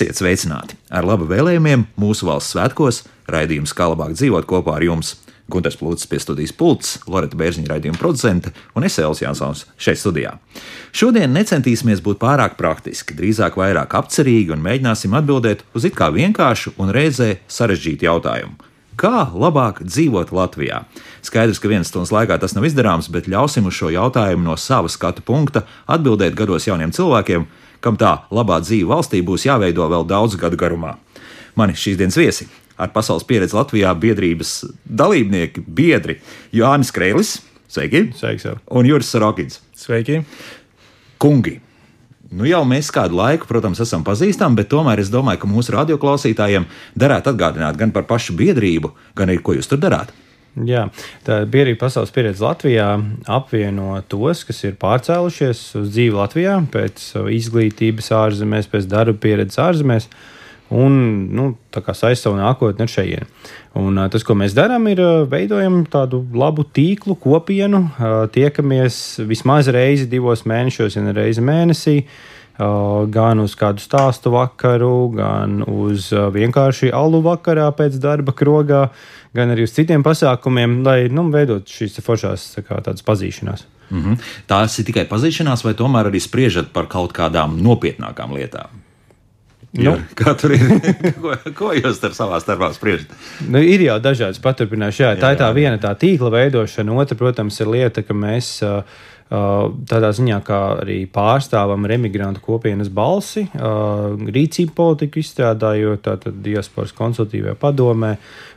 [0.00, 0.78] Esiet sveicināti!
[0.88, 5.10] Ar labu vēlējumiem mūsu valsts svētkos raidījums Kā labāk dzīvot kopā ar jums.
[5.52, 10.32] Gunārs Plūcis pie studijas pults, Lorita Bērziņa raidījuma producente un es Elsijas Jansons šeit studijā.
[10.96, 16.78] Šodien necentīsimies būt pārāk praktiski, drīzāk vairāk apcerīgi un mēģināsim atbildēt uz it kā vienkāršu
[16.80, 18.56] un reizē sarežģītu jautājumu.
[18.96, 20.86] Kā labāk dzīvot Latvijā?
[21.28, 24.88] Skaidrs, ka vienas stundas laikā tas nav izdarāms, bet ļausim uz šo jautājumu no sava
[24.88, 27.50] skatu punkta atbildēt gados jauniem cilvēkiem,
[27.84, 30.96] kam tā labā dzīve valstī būs jāveido vēl daudzu gadu garumā.
[31.58, 32.48] Mani šīs dienas viesi
[32.80, 36.20] ar pasaules pieredzi Latvijā biedrības dalībnieki, biedri
[36.56, 38.06] Jānis Kreilis, sveiki!
[38.16, 38.56] Sveiks, jau.
[38.72, 39.60] Un Juris Sarokins.
[39.76, 40.22] Sveiki!
[41.20, 41.58] Kungi!
[42.30, 46.68] Nu jau mēs kādu laiku, protams, esam pazīstami, bet tomēr es domāju, ka mūsu radioklausītājiem
[46.94, 50.12] derētu atgādināt gan par pašu biedrību, gan arī ko jūs tur darāt.
[50.66, 50.88] Jā,
[51.22, 52.88] tā biedrība pasaules pieredze Latvijā
[53.30, 57.04] apvieno tos, kas ir pārcēlušies uz dzīvi Latvijā pēc
[57.36, 60.10] izglītības ārzemēs, pēc darba pieredzes ārzemēs.
[60.70, 60.98] Un
[61.34, 63.54] nu, tā kā saistīt savu nākotni ar šejienes.
[63.78, 67.84] Un, tas, ko mēs darām, ir veidojam tādu labu tīklu, kopienu.
[68.34, 71.96] Tiekamies vismaz reizi divos mēnešos, ja ne reizi mēnesī.
[72.04, 72.39] Uh,
[73.10, 78.88] gan uz kādu stāstu vakaru, gan uz uh, vienkārši alu vakarā pēc darba krogā,
[79.36, 83.64] gan arī uz citiem pasākumiem, lai nu, veidotu šīs foršās kā, pazīšanās.
[83.90, 84.18] Mm -hmm.
[84.46, 88.68] Tās ir tikai pazīšanās, vai tomēr arī spriežat par kaut kādām nopietnākām lietām?
[89.72, 90.66] Nu, kā tur ir?
[91.22, 93.06] ko, ko jūs ar savā starpā spriežat?
[93.48, 94.98] Nu, ir jau dažādas paturpināšanas.
[94.98, 96.92] Jā, jā, tā ir tā viena tā tīkla veidošana.
[96.92, 98.62] Otra, protams, ir lieta, ka mēs.
[98.62, 98.82] Uh,
[99.30, 108.16] tādā ziņā, kā arī pārstāvam remigrantu kopienas balsi, rīcību politiku izstrādājot, tātad diasporas konsultīvajā padomē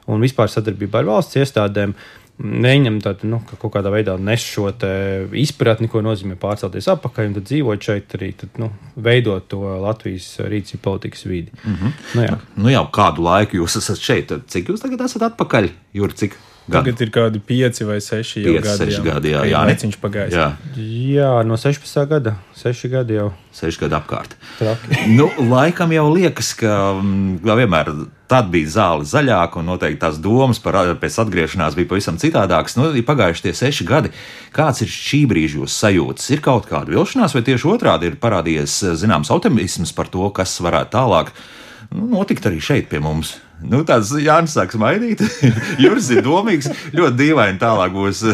[0.09, 1.94] un vispār sadarbībā ar valsts iestādēm.
[1.94, 4.72] Uh, neņem tādu, nu, ka kaut kādā veidā nes šo
[5.38, 10.81] izpratni, ko nozīmē pārcelties atpakaļ un dzīvot šeit, arī tad, nu, veidot to Latvijas rīcību
[10.83, 11.53] politikas vidi.
[11.63, 11.91] Mm -hmm.
[12.16, 12.39] nu, jā.
[12.56, 15.69] nu, jau kādu laiku jūs esat šeit, tad cik jūs tagad esat atpakaļ?
[15.94, 16.38] Jur, cik?
[16.63, 16.78] Gadu.
[16.78, 18.78] Tagad ir kādi pieci vai seši pieci, gadi.
[18.79, 20.35] Seši gadi jā, jā, neciņš pagājis.
[20.38, 20.46] Jā.
[20.79, 22.38] jā, no 16 gada.
[22.56, 23.29] Seši gadi jau.
[23.51, 24.38] Seši gadi apkārt.
[25.18, 27.91] nu, laikam jau liekas, ka mm, vienmēr
[28.34, 32.74] Tad bija zāle zaļāka, un noteikti tās domas par pēc atgriešanās bija pavisam citādākas.
[32.80, 34.09] Nu, ir pagājuši tie seši gadi.
[34.56, 36.31] Kāds ir šī brīža jūsu sajūtas?
[36.34, 40.95] Ir kaut kāda vilšanās, vai tieši otrādi ir parādījies zināms optimisms par to, kas varētu
[40.95, 41.30] tālāk
[41.91, 43.35] nu, notikt arī šeit pie mums?
[43.69, 45.24] Nu, tāds Jānis sāks mainīt.
[45.84, 46.69] Juris ir domīgs.
[46.96, 48.25] Ļoti dīvaini tālāk būs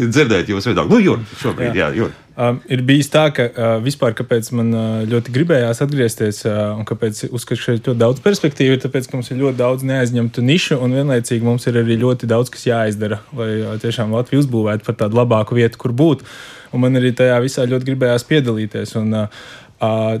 [0.00, 0.92] dzirdēt jūsu viedokli.
[0.92, 2.18] Nu, Jur, šobrīd, jā, jā Jur.
[2.32, 4.14] Um, ir bijis tā, ka uh, vispār
[4.56, 8.78] man uh, ļoti gribējās atgriezties uh, un kāpēc uzskatu, ka šeit ir ļoti daudz perspektīvu,
[8.78, 12.30] ir tāpēc, ka mums ir ļoti daudz neaizņemtu nišu un vienlaicīgi mums ir arī ļoti
[12.30, 16.24] daudz, kas jāizdara, lai uh, tiešām Latviju uzbūvētu par tādu labāku vietu, kur būt.
[16.72, 18.96] Un man arī tajā visā ļoti gribējās piedalīties.
[19.02, 19.44] Un, uh,
[19.84, 20.16] uh,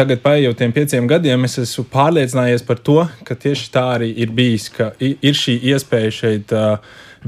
[0.00, 4.30] Tagad, paiet tiem pieciem gadiem, es esmu pārliecinājies par to, ka tieši tā arī ir
[4.32, 6.54] bijis, ka ir šī iespēja šeit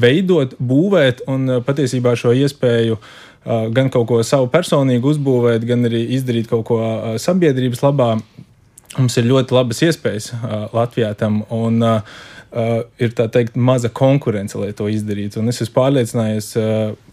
[0.01, 2.97] veidot, būvēt un patiesībā šo iespēju
[3.77, 6.81] gan kaut ko savu personīgu uzbūvēt, gan arī izdarīt kaut ko
[7.21, 8.09] sabiedrības labā.
[8.97, 10.33] Mums ir ļoti labas iespējas
[10.73, 15.45] Latvijā tam, un ir tā teikt, maza konkurence, lai to izdarītu.
[15.45, 16.55] Un es esmu pārliecinājies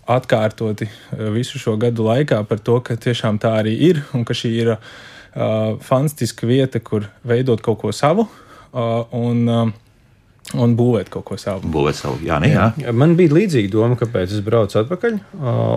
[0.07, 0.87] atkārtoti
[1.35, 4.77] visu šo gadu laikā par to, ka tiešām tā arī ir un ka šī ir
[4.79, 4.91] uh,
[5.34, 8.28] fantastiska vieta, kur veidot kaut ko savu.
[8.69, 9.69] Uh, un, uh,
[10.57, 11.69] Un būvēt kaut ko savu.
[11.69, 12.63] Būvēt savu, jā, ne, jā.
[12.81, 12.91] jā.
[12.97, 15.19] Man bija līdzīga doma, kāpēc es braucu atpakaļ.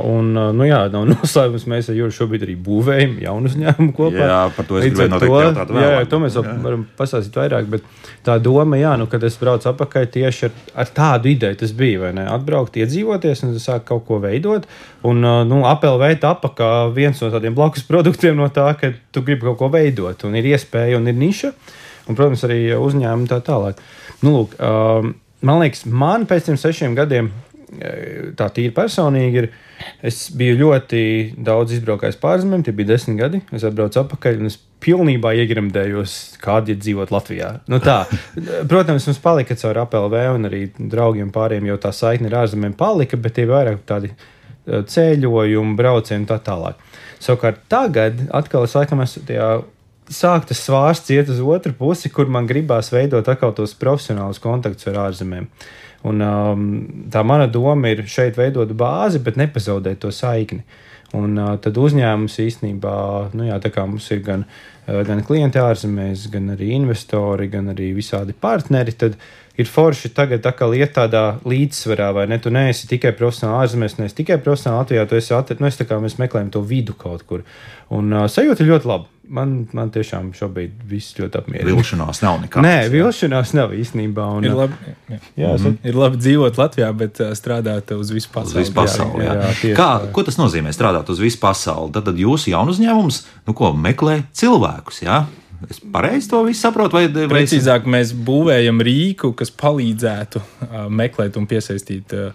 [0.09, 4.23] Un, nu jā, nav noslēpums, mēs ar Juru šobrīd arī būvējam jaunu uzņēmumu kopā.
[4.31, 5.85] Jā, par to es gribēju noteikti jautāt vēl.
[5.85, 6.55] Jā, jā, to mēs jā.
[6.65, 10.57] varam pastāstīt vairāk, bet tā doma, jā, nu, kad es braucu atpakaļ tieši ar,
[10.87, 14.65] ar tādu ideju, tas bija, vai ne, atbraukt, iedzīvoties un sākt kaut ko veidot.
[15.05, 15.21] Un,
[15.53, 19.61] nu, APLV tāpa kā viens no tādiem blakus produktiem no tā, ka tu gribi kaut
[19.61, 21.53] ko veidot un ir iespēja un ir niša.
[22.09, 23.81] Un, protams, arī uzņēmumi tā tālāk.
[24.23, 25.15] Nu, lūk, um,
[25.47, 27.31] man liekas, man pēc tam sešiem gadiem
[27.79, 27.93] e,
[28.39, 29.53] tā tīri personīgi ir.
[30.07, 31.01] Es biju ļoti
[31.43, 33.41] daudz izbraukājis pārzemēm, tie bija desmit gadi.
[33.55, 37.51] Es atbraucu atpakaļ un es pilnībā iegremdējos, kādi ir dzīvot Latvijā.
[37.71, 38.05] Nu tā,
[38.71, 43.19] protams, mums palika caur APLV un arī draugiem pāriem jau tā saikne ar ārzemēm palika,
[43.19, 46.79] bet tie vairāk tādi e, ceļojumi, braucieni un tā tālāk.
[47.23, 49.51] Savukārt tagad atkal es laikam esmu tajā
[50.13, 54.89] sāk tas svārsts iet uz otru pusi, kur man gribās veidot atkal tos profesionālus kontaktus
[54.93, 55.49] ar ārzemēm.
[56.09, 56.65] Un, um,
[57.13, 60.65] tā mana doma ir šeit veidot bāzi, bet nepazaudēt to saikni.
[61.13, 62.97] Un uh, tad uzņēmums īstenībā,
[63.37, 64.47] nu jā, tā kā mums ir gan,
[64.89, 69.19] uh, gan klienti ārzemēs, gan arī investori, gan arī visādi partneri, tad
[69.61, 72.41] ir forši tagad atkal iet tādā līdzsvarā, vai ne?
[72.41, 75.87] Tu neesi tikai profesionāli ārzemēs, neesi tikai profesionāli Latvijā, tu esi atrast, nu, es tā
[75.87, 77.45] kā mēs meklējam to vidu kaut kur.
[77.93, 79.12] Un uh, sajūta ļoti laba.
[79.23, 81.71] Man, man tiešām šobrīd viss ļoti apmierina.
[81.71, 82.65] Vilšanās nav nekāda.
[82.67, 84.25] Nē, vilšanās nav īstenībā.
[84.39, 85.19] Un, Ir labi, jā.
[85.37, 85.77] jā, mm -hmm.
[85.89, 88.59] ir labi dzīvot Latvijā, bet strādāt uz visu Uz pasauli.
[88.65, 89.25] visu pasauli.
[89.25, 91.93] Jā, jā, jā, tieši Kā, ko tas nozīmē strādāt uz visu pasauli?
[91.93, 95.03] Tad, tad jūsu jaunu uzņēmums nu, ko, meklē cilvēkus.
[95.07, 95.27] Jā?
[95.71, 101.39] Es pareizi to visu saprotu, vai, vai Precīzāk, mēs būvējam rīku, kas palīdzētu uh, meklēt
[101.39, 102.33] un piesaistīt uh,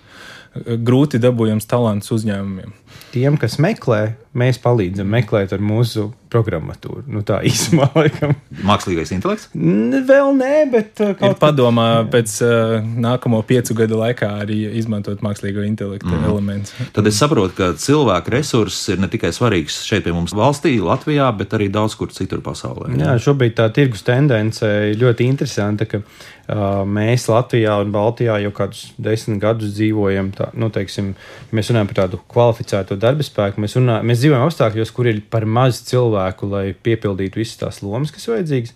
[0.65, 2.71] grūti dabūjams talants uzņēmumiem.
[3.11, 7.05] Tiem, kas meklē, mēs palīdzam meklēt ar mūsu programmatūru.
[7.11, 8.33] Nu, tā īsumā, laikam.
[8.67, 9.49] mākslīgais intelekts?
[9.55, 14.29] N- Vēl nē, bet uh, Ir kaut kā padomā pēc uh, nākamo piecu gadu laikā
[14.43, 16.27] arī izmantot mākslīgo intelektu mm.
[16.29, 16.75] elementus.
[16.95, 21.29] Tad es saprotu, ka cilvēku resurss ir ne tikai svarīgs šeit pie mums valstī, Latvijā,
[21.39, 22.91] bet arī daudz kur citur pasaulē.
[22.99, 28.53] Jā, šobrīd tā tirgus tendence ir ļoti interesanta, ka uh, mēs Latvijā un Baltijā jau
[28.55, 30.31] kādus desmit gadus dzīvojam.
[30.37, 31.13] Tā, nu, teiksim,
[31.55, 33.63] mēs runājam par tādu kvalificētu darba spēku.
[33.63, 38.11] Mēs, runā, mēs dzīvojam apstākļos, kur ir par maz cilvēku, lai piepildītu visas tās lomas,
[38.11, 38.73] kas vajadzīgas.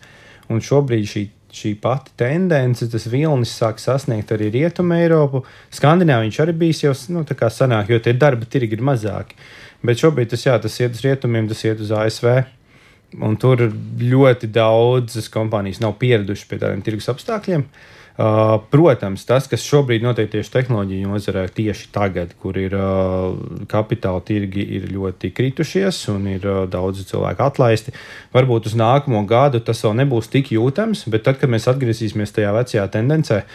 [0.51, 1.23] Un šobrīd šī,
[1.55, 5.43] šī pati tendence, tas vilnis sāk sasniegt arī Rietumu Eiropu.
[5.75, 9.35] Skandināvija viņš arī bijis jau nu, tā kā sanāk, jo tie darba tirgi ir mazāki.
[9.83, 12.41] Bet šobrīd tas, jā, tas iet uz rietumiem, tas iet uz ASV.
[13.19, 13.65] Un tur
[13.99, 17.65] ļoti daudzas kompānijas nav pieradušas pie tādiem tirgus apstākļiem.
[17.65, 23.37] Uh, protams, tas, kas šobrīd notiek tieši tehnoloģiju nozarē, tieši tagad, kur ir uh,
[23.71, 27.95] kapitāla tirgi ir ļoti kritušies un ir uh, daudzi cilvēki atlaisti,
[28.35, 32.51] varbūt uz nākamo gadu tas vēl nebūs tik jūtams, bet tad, kad mēs atgriezīsimies tajā
[32.57, 33.45] vecajā tendencē,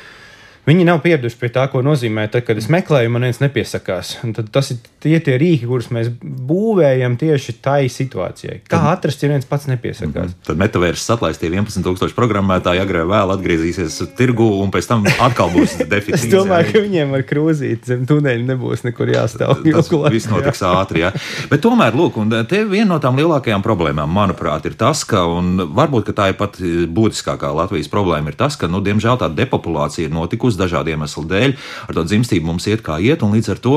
[0.67, 4.17] Viņi nav pieraduši pie tā, ko nozīmē, tad, kad es meklēju, man viens nepiesakās.
[4.27, 8.65] Un tad tas ir tie, tie rīki, kurus mēs būvējam tieši tai situācijai.
[8.67, 10.35] Kā atrast, ja viens pats nepiesakās?
[10.47, 15.77] Tad metavērs atlaistie 11,000 programmētāji agrāk vai vēl atgriezīsies tirgu, un pēc tam atkal būs
[15.93, 16.27] deficīts.
[16.27, 16.73] Es domāju, jā.
[16.73, 19.63] ka viņiem ar krūzīti zem tuneļa nebūs nekur jāstāv.
[19.63, 21.05] Tas viss notiks ātri.
[21.05, 21.13] Jā.
[21.51, 22.19] Bet tomēr, lūk,
[22.51, 26.39] te viena no tām lielākajām problēmām, manuprāt, ir tas, ka, un varbūt ka tā ir
[26.41, 31.25] pat būtiskākā Latvijas problēma, ir tas, ka, nu, diemžēl tā depopulācija ir notikusi dažādu iemeslu
[31.31, 31.57] dēļ.
[31.89, 33.77] Ar to dzimstību mums iet kā iet, un līdz ar to,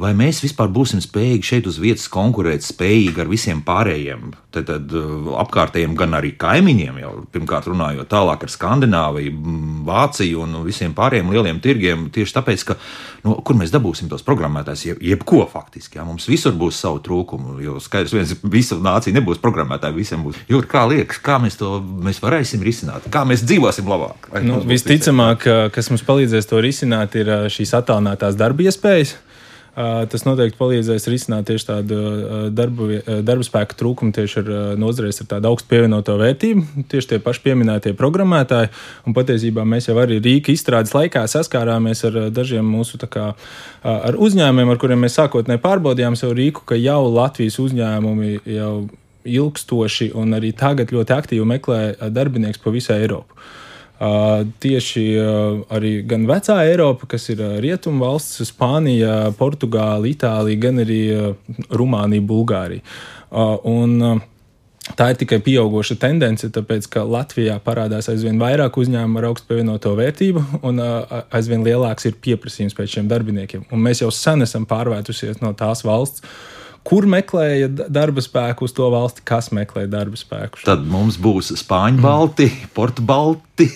[0.00, 4.94] vai mēs vispār būsim spējīgi šeit uz vietas konkurēt spējīgi ar visiem pārējiem, tad, tad
[4.96, 9.56] uh, apkārtējiem, gan arī kaimiņiem, jau pirmkārt runājot tālāk ar Skandināviju,
[9.86, 12.76] Vāciju un visiem pārējiem lieliem tirgiem, tieši tāpēc, ka,
[13.24, 17.58] nu, kur mēs dabūsim tos programmētājus, jeb, jebko faktiski, jā, mums visur būs savu trūkumu,
[17.64, 20.38] jo skaidrs, viens, visa nācija nebūs programmētāji, visiem būs.
[20.50, 24.30] Jūr, kā liekas, kā mēs to mēs varēsim risināt, kā mēs dzīvosim labāk?
[24.44, 29.16] Nu, visticamāk, ka- kas mums palīdzēs to risināt, ir šīs attālinātās darba iespējas.
[29.74, 31.98] Tas noteikti palīdzēs risināt tieši tādu
[32.54, 32.88] darbu,
[33.22, 34.50] darba spēku trūkumu tieši ar
[34.80, 36.84] nozarēs ar tādu augstu pievienoto vērtību.
[36.90, 38.72] Tieši tie paši pieminētie programmētāji.
[39.06, 43.30] Un patiesībā mēs jau arī Rīgas izstrādes laikā saskārāmies ar dažiem mūsu kā,
[43.86, 48.74] ar uzņēmumiem, ar kuriem mēs sākotnēji pārbaudījām savu rīku, ka jau Latvijas uzņēmumi jau
[49.24, 51.80] ilgstoši un arī tagad ļoti aktīvi meklē
[52.10, 53.38] darbinieks pa visu Eiropu.
[54.00, 60.62] Uh, tieši uh, arī gan vecā Eiropa, kas ir uh, rietumu valsts, Spānija, Portugāla, Itālija,
[60.62, 62.80] gan arī uh, Rumānija, Bulgārija.
[63.28, 64.22] Uh, un, uh,
[64.96, 69.92] Tā ir tikai pieauguša tendence, tāpēc ka Latvijā parādās aizvien vairāk uzņēmumu ar augstu pievienoto
[69.98, 73.68] vērtību, un uh, aizvien lielāks ir pieprasījums pēc šiem darbiniekiem.
[73.70, 76.24] Un mēs jau sen esam pārvērtusies no tās valsts,
[76.86, 80.62] kur meklēja darba spēku, uz to valsti, kas meklē darba spēku.
[80.66, 83.68] Tad mums būs spāņu balti, portu balti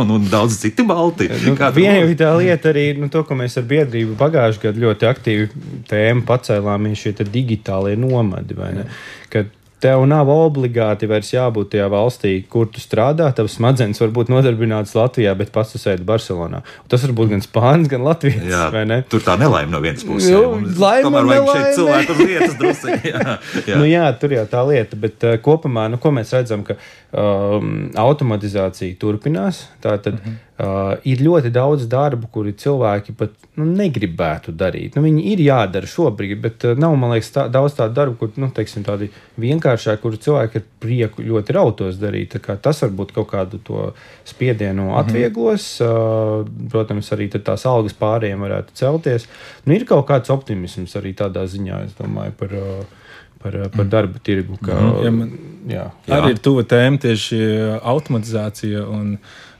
[0.00, 1.30] un, un daudz citi balti.
[1.46, 5.08] Nu, Viena jau tā lieta arī, nu, to, ko mēs ar biedrību pagājušajā gadā ļoti
[5.10, 5.48] aktīvi
[5.90, 8.58] tēmu pacēlām, ir šie te digitālie nomadi.
[8.58, 8.86] vai ne?
[9.32, 13.30] Kad Tev nav obligāti vairs jābūt tajā valstī, kur tu strādā.
[13.36, 16.60] Tavs smadzenes var būt nodarbināts Latvijā, bet pats sēdi Barcelonā.
[16.92, 18.44] Tas var būt gan Spānijas, gan Latvijas.
[18.50, 19.00] Jā, vai ne?
[19.08, 20.34] tur tā nelaime no vienas puses.
[20.34, 21.78] Nu, laime tomēr vajag šeit nelaime.
[21.78, 22.98] cilvēku uz vietas drusku.
[23.10, 23.78] Jā, jā.
[23.80, 27.88] Nu, jā, tur jau tā lieta, bet uh, kopumā nu, ko mēs redzam, ka um,
[27.98, 29.64] automatizācija turpinās.
[29.82, 30.38] Tātad mm -hmm.
[30.60, 34.94] Uh, ir ļoti daudz darbu, kuri cilvēki pat nu, negribētu darīt.
[34.96, 38.36] Nu, viņi ir jādara šobrīd, bet uh, nav, man liekas, tā, daudz tādu darbu, kur
[38.40, 39.08] nu, teiksim, tādi
[39.40, 42.36] vienkāršāki, kuru cilvēki ar prieku ļoti rautos darīt.
[42.44, 43.88] Kā Tas varbūt kaut kādu to
[44.28, 45.66] spiedienu atvieglos.
[45.84, 49.26] Uh, protams, arī tās algas pārējiem varētu celties.
[49.66, 52.56] Nu, ir kaut kāds optimisms arī tādā ziņā, es domāju, par.
[52.56, 52.96] Uh,
[53.40, 54.58] Par, uh, par darba tirgu.
[54.60, 55.30] Ka, Ja man-
[55.64, 56.16] jā, Jā.
[56.18, 59.14] Arī ir tuva tēma tieši uh, automatizācija, un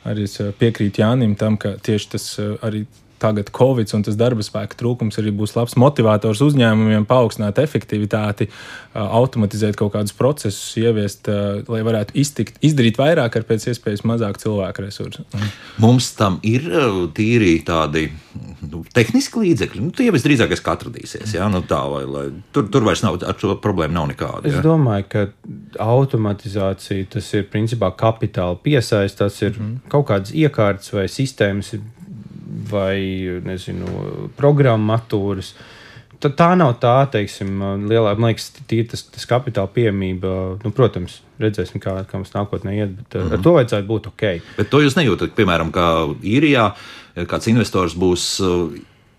[0.09, 2.85] arī es uh, piekrītu Jānim tam, ka tieši tas uh, arī
[3.21, 8.49] tagad Covid un tas darba spēka trūkums arī būs labs motivators uzņēmumiem paaugstināt efektivitāti,
[8.95, 11.31] automatizēt kaut kādus procesus, ieviest,
[11.71, 15.27] lai varētu iztikt, izdarīt vairāk ar pēc iespējas mazāk cilvēku resursu.
[15.83, 16.67] Mums tam ir
[17.17, 18.09] tīri tādi
[18.71, 19.83] nu, tehniski līdzekļi.
[19.85, 21.35] Nu, tie visdrīzākais, ka atradīsies.
[21.37, 21.49] Ja?
[21.53, 24.49] Nu, tā, lai, lai, tur, tur vairs nav, ar šo problēmu nav nekāda.
[24.49, 24.59] Ja?
[24.59, 25.25] Es domāju, ka
[25.85, 29.91] automatizācija tas ir principā kapitāla piesaistīts, tas ir mm.
[29.93, 31.75] kaut kādas iekārtas vai sistēmas
[32.71, 32.99] vai
[33.45, 35.55] nezinu, programmatūras.
[36.21, 40.35] Tad tā nav tā, teiksim, lielā, man liekas, tas, tas kapitāla piemība.
[40.61, 43.33] Nu, protams, redzēsim, kā, kā mums nākotnē iet, bet mm -hmm.
[43.33, 43.43] ar mhm.
[43.43, 44.25] to vajadzētu būt ok.
[44.57, 46.73] Bet to jūs nejūtat, piemēram, kā īrijā,
[47.17, 48.41] kāds investors būs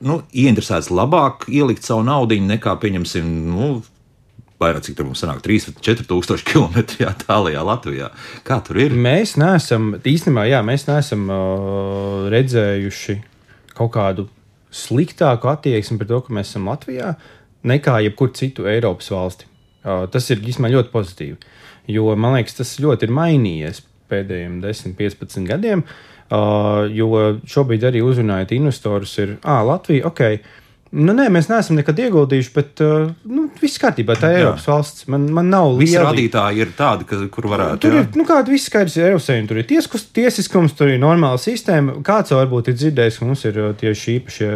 [0.02, 3.82] nu, ieinteresēts labāk ielikt savu naudu nekā, pieņemsim, nu,
[4.62, 6.78] vairāk, cik tur mums sanāk, 3 vai 4 tūkstoši km
[7.26, 8.12] tālākajā Latvijā.
[8.48, 8.96] Kā tur ir?
[8.96, 13.18] Mēs neesam, īstenībā, jā, mēs neesam uh, redzējuši
[13.78, 14.28] kaut kādu
[14.72, 17.16] sliktāku attieksmi pret to, ka mēs esam Latvijā,
[17.68, 19.50] nekā jebkur citu Eiropas valsti.
[19.82, 21.54] Uh, tas ir īstenībā ļoti pozitīvi,
[21.90, 25.86] jo man liekas, tas ļoti ir mainījies pēdējiem 10, 15 gadiem.
[26.32, 30.22] Uh, jo šobrīd arī uzrunājot investorus, ir ah, Latvija, ok,
[30.92, 34.18] Nu, nē, mēs neesam nekad ieguldījuši, bet uh, nu, viss kārtībā.
[34.20, 35.06] Tā ir Eiropas valsts.
[35.12, 36.04] Man, man nav Visi lieli...
[36.04, 37.80] rādītāji ir tādi, ka, kur varētu.
[37.86, 38.02] Tur jā.
[38.04, 39.50] ir nu, kāda viss skaidrs, ir Eiropas Savienība.
[39.54, 41.96] Tur ir tieskus, tiesiskums, tur ir normāla sistēma.
[42.04, 44.50] Kāds varbūt ir dzirdējis, ka mums ir uh, tieši īpašie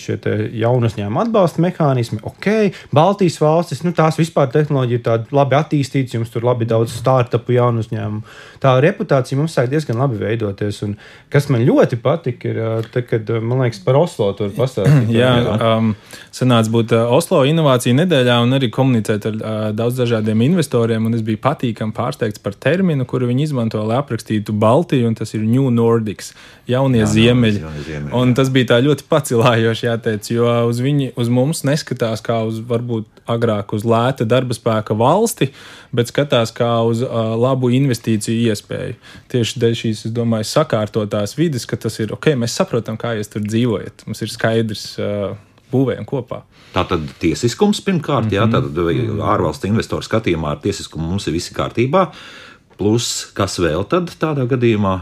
[0.00, 0.16] šie
[0.58, 2.18] jaunu uzņēmumu atbalsta mehānismi.
[2.26, 2.50] Ok,
[2.94, 7.54] Baltijas valstis, nu, tās vispār tehnoloģija ir tāda labi attīstīta, jums tur labi daudz startupu
[7.54, 8.24] jaunu uzņēmumu.
[8.58, 10.82] Tā reputācija mums sāk diezgan labi veidoties.
[10.88, 10.98] Un,
[11.30, 15.14] kas man ļoti patika, ir, uh, te, kad man liekas par Oslo tur pastāstīt.
[15.60, 15.92] Um,
[16.34, 21.08] sanāca būt uh, Oslo inovāciju nedēļā un arī komunicēt ar uh, daudz dažādiem investoriem.
[21.14, 25.44] Es biju patīkami pārsteigts par terminu, kuru viņi izmanto, lai aprakstītu Baltiju, un tas ir
[25.46, 26.32] New Nordics,
[26.70, 27.64] jaunie jā, ziemeļi.
[27.64, 32.22] Jaunie ziemeļi un tas bija tā ļoti pacilājoši jāteic, jo uz, viņi, uz mums neskatās
[32.24, 35.50] kā uz varbūt agrāk uz lēta darba spēka valsti,
[35.94, 38.96] bet skatās kā uz uh, labu investīciju iespēju.
[39.32, 43.32] Tieši dēļ šīs, es domāju, sakārtotās vidas, ka tas ir ok, mēs saprotam, kā jūs
[43.32, 44.06] tur dzīvojat.
[44.08, 44.86] Mums ir skaidrs.
[44.98, 45.38] Uh,
[45.72, 46.42] būvējam kopā.
[46.74, 48.36] Tā tad tiesiskums pirmkārt, mm -hmm.
[48.36, 52.06] jā, tad ārvalstu investoru skatījumā ar tiesiskumu mums ir viss kārtībā.
[52.78, 55.00] Plus, kas vēl tad tādā gadījumā?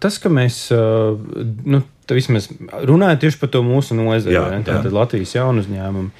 [0.00, 0.72] Tas, ka mēs,
[1.64, 6.10] nu, vismaz runājot tieši par to mūsu nozari, tātad Latvijas jaunu uzņēmumu,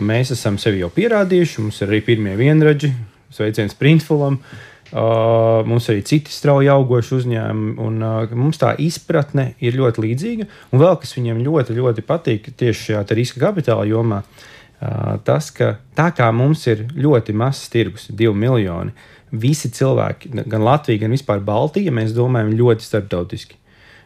[0.00, 2.92] mēs esam sevi jau pierādījuši, mums ir arī pirmie vienradži,
[3.30, 4.34] sveiciens Printfulam.
[4.34, 10.02] Uh, Uh, mums arī citi strauji augoši uzņēmumi, un uh, mums tā izpratne ir ļoti
[10.04, 10.46] līdzīga.
[10.68, 15.78] Un vēl kas viņiem ļoti, ļoti patīk tieši šajā riska kapitāla jomā, uh, tas, ka
[15.96, 18.92] tā kā mums ir ļoti mazs tirgus, divi miljoni,
[19.32, 23.61] visi cilvēki, gan Latvija, gan vispār Baltija, mēs domājam ļoti starptautiski.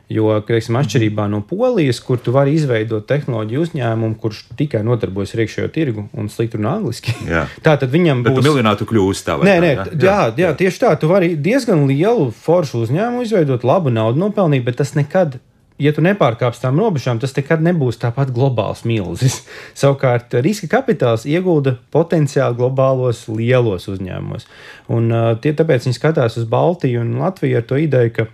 [0.06, 5.42] Jo, teiksim, atšķirībā no Polijas, kur tu vari izveidot tehnoloģiju uzņēmumu, kurš tikai nodarbojas ar
[5.42, 7.14] iekšējo tirgu un slikti runā angliski,
[7.66, 8.38] tā tad viņam būs.
[8.38, 9.98] Bet miljonātu kļūst tā, nē, nē, tā, jā?
[9.98, 10.94] Jā, jā, jā, tieši tā.
[11.02, 15.40] Tu vari diezgan lielu foršu uzņēmumu izveidot, labu naudu nopelnīt, bet tas nekad
[15.82, 19.42] ja tu nepārkāpsi tām robežām, tas nekad nebūs tāpat globāls milzis.
[19.80, 24.46] Savukārt, riska kapitāls iegulda potenciāli globālos lielos uzņēmumos.
[24.92, 25.10] Un,
[25.42, 28.30] tie, tāpēc viņi skatās uz Baltiju un Latviju ar to ideju, ka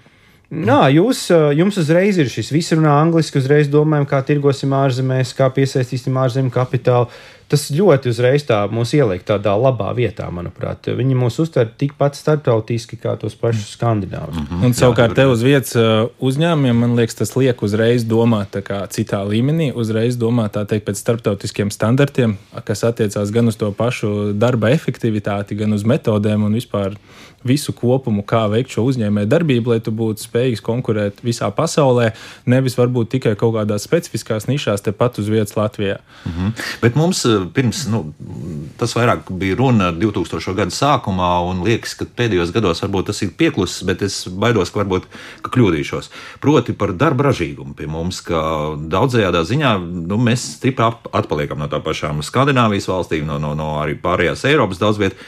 [0.52, 5.48] Jā, jūs, jums uzreiz ir šis viss runā angliski, uzreiz domājam, kā tirgosim ārzemēs, kā
[5.54, 7.08] piesaistīsim ārzemju kapitālu.
[7.52, 10.88] Tas ļoti uzreiz tā mūs ieliek tādā labā vietā, manuprāt.
[10.96, 14.38] Viņi mūs uztver tikpat starptautiski kā tos pašus skandināvus.
[14.38, 14.64] Mm -hmm.
[14.64, 15.76] Un savukārt te uz vietas
[16.20, 18.56] uzņēmumiem, man liekas, tas liek uzreiz domāt
[18.88, 24.70] citā līmenī, uzreiz domāt teikt, pēc starptautiskiem standartiem, kas attiecās gan uz to pašu darba
[24.70, 26.96] efektivitāti, gan uz metodēm un vispār
[27.46, 32.12] visu kopumu, kā veikt šo uzņēmēju darbību, lai tu būtu spējīgs konkurēt visā pasaulē,
[32.46, 35.98] nevis varbūt tikai kaut kādās specifiskās nišās, tepat uz vietas Latvijā.
[36.24, 36.52] Mm -hmm.
[36.82, 38.12] Bet mums eh, pirms nu,
[38.78, 40.54] tas vairāk bija runa 2000.
[40.54, 44.80] gada sākumā, un liekas, ka pēdējos gados varbūt tas ir pieklusis, bet es baidos, ka
[44.80, 45.02] varbūt
[45.42, 46.10] ka kļūdīšos.
[46.40, 48.42] Proti par darba ražīgumu pie mums, ka
[48.76, 53.96] daudzajā ziņā nu, mēs stipri atpaliekam no tā pašām Skandināvijas valstīm, no, no, no arī
[54.00, 55.18] pārējās Eiropas daudz vietas.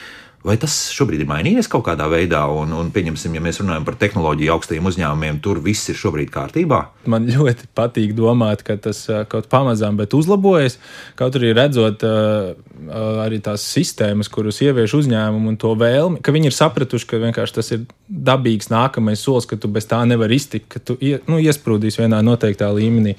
[0.45, 2.43] Vai tas šobrīd ir mainījies kaut kādā veidā?
[2.53, 6.81] Un, un pieņemsim, ja mēs runājam par tehnoloģiju augstajiem uzņēmumiem, tur viss ir šobrīd kārtībā.
[7.09, 8.99] Man ļoti patīk domāt, ka tas
[9.31, 10.77] kaut pamazām uzlabojas.
[11.17, 16.55] Kaut arī redzot arī tās sistēmas, kuras ievieš uzņēmumu un to vēlmi, ka viņi ir
[16.55, 20.83] sapratuši, ka vienkārši tas ir dabīgs nākamais solis, ka tu bez tā nevari iztikt, ka
[20.83, 23.15] tu nu, iesprūdīsi vienā noteiktā līmenī.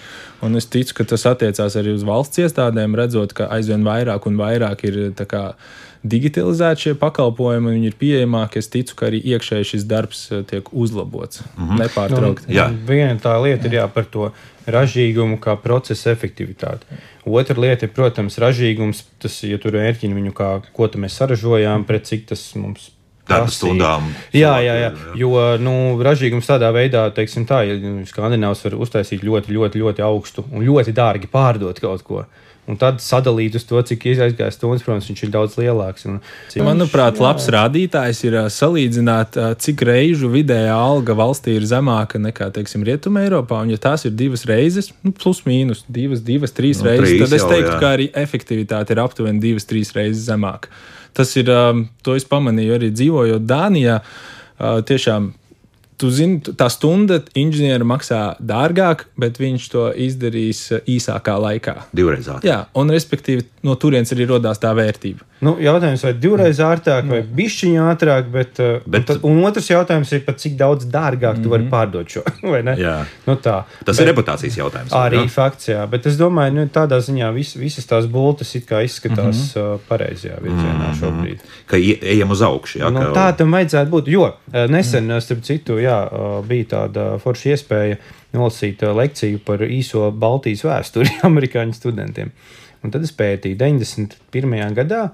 [0.46, 4.38] Un es ticu, ka tas attiecās arī uz valsts iestādēm, redzot, ka aizvien vairāk un
[4.38, 5.42] vairāk ir tā kā
[6.12, 8.60] digitalizēti šie pakalpojumi, viņi ir pieejamāki.
[8.62, 11.80] Es ticu, ka arī iekšēji šis darbs eh, tiek uzlabots mm -hmm.
[11.82, 12.52] nepārtraukti.
[12.56, 12.68] Jā.
[12.88, 14.32] Viena tā lieta ir jā, par to
[14.66, 16.86] ražīgumu kā procesa efektivitāti.
[17.24, 19.04] Otra lieta ir, protams, ražīgums.
[19.18, 22.90] Tas, ja tur ērķina viņu, kā, ko mēs saražojām, pret cik tas mums
[23.28, 24.10] darba stundām.
[24.34, 24.90] Jā, jā, jā.
[25.18, 30.46] Jo nu, ražīgums tādā veidā, teiksim, tā, ja skandināvs var uztaisīt ļoti, ļoti, ļoti augstu
[30.52, 32.24] un ļoti dārgi pārdot kaut ko.
[32.66, 36.06] Un tad sadalīt uz to, cik aizgāja stundas, protams, viņš ir daudz lielāks.
[36.10, 36.16] Un,
[36.50, 42.50] cik Manuprāt, viņš, labs rādītājs ir salīdzināt, cik reižu vidējā alga valstī ir zemāka nekā,
[42.56, 43.60] teiksim, Rietumē, Eiropā.
[43.62, 47.22] Un, ja tās ir divas reizes, nu, plus mīnus, divas, divas trīs nu, reizes, trīs
[47.22, 50.74] tad es teiktu, jau, ka arī efektivitāte ir aptuveni divas, trīs reizes zemāka.
[51.16, 51.54] Tas ir,
[52.02, 54.00] to es pamanīju arī dzīvojot Dānijā.
[54.58, 55.30] Tiešām
[55.96, 61.76] Tu zini, tā stunda inženierim maksā dārgāk, bet viņš to izdarīs īsākā laikā.
[61.96, 62.44] Divreiz ātrāk.
[62.44, 65.24] Jā, un respektīvi no turienes arī radās tā vērtība.
[65.44, 69.02] Nu, jautājums, vai divreiz ātrāk, vai bišķiņā ātrāk, bet, uh, bet...
[69.02, 71.42] Un, tad, un otrs jautājums ir, cik daudz dārgāk mm -hmm.
[71.44, 71.72] tu vari mhm.
[71.72, 72.22] pārdot šo.
[73.26, 73.64] Nu, tā.
[73.84, 74.92] Tas bet, ir reputācijas jautājums.
[74.96, 75.28] Arī jā?
[75.28, 79.78] fakts, jā, bet es domāju, nu, tādā ziņā vis, visas tās bultas izskatās mm -hmm.
[79.88, 81.00] pareizajā virzienā mm -hmm.
[81.00, 81.38] šobrīd.
[81.66, 82.78] Ka ejam uz augšu.
[82.78, 83.12] Jā, nu, ka...
[83.20, 84.32] Tā tam vajadzētu būt, jo
[84.68, 85.20] nesen, mm.
[85.20, 85.96] starp citu, jā,
[86.46, 87.98] bija tāda forša iespēja
[88.36, 92.32] nolasīt lekciju par īso Baltijas vēsturi amerikāņu studentiem.
[92.84, 94.76] Un tad es pētīju, 91.
[94.76, 95.08] gadā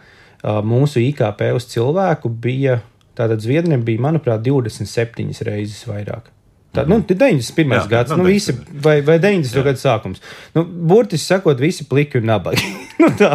[0.66, 2.80] mūsu IKP uz cilvēku bija,
[3.16, 6.32] tātad Zviedrijam bija, manuprāt, 27 reizes vairāk.
[6.72, 7.74] Tā, nu, 91.
[7.76, 9.58] Jā, gads, nu, visi, vai, vai 90.
[9.58, 9.64] Jā.
[9.66, 10.22] gada sākums.
[10.56, 12.64] Nu, burtiski sakot, visi pliki un nabagi.
[13.02, 13.34] nu, tā.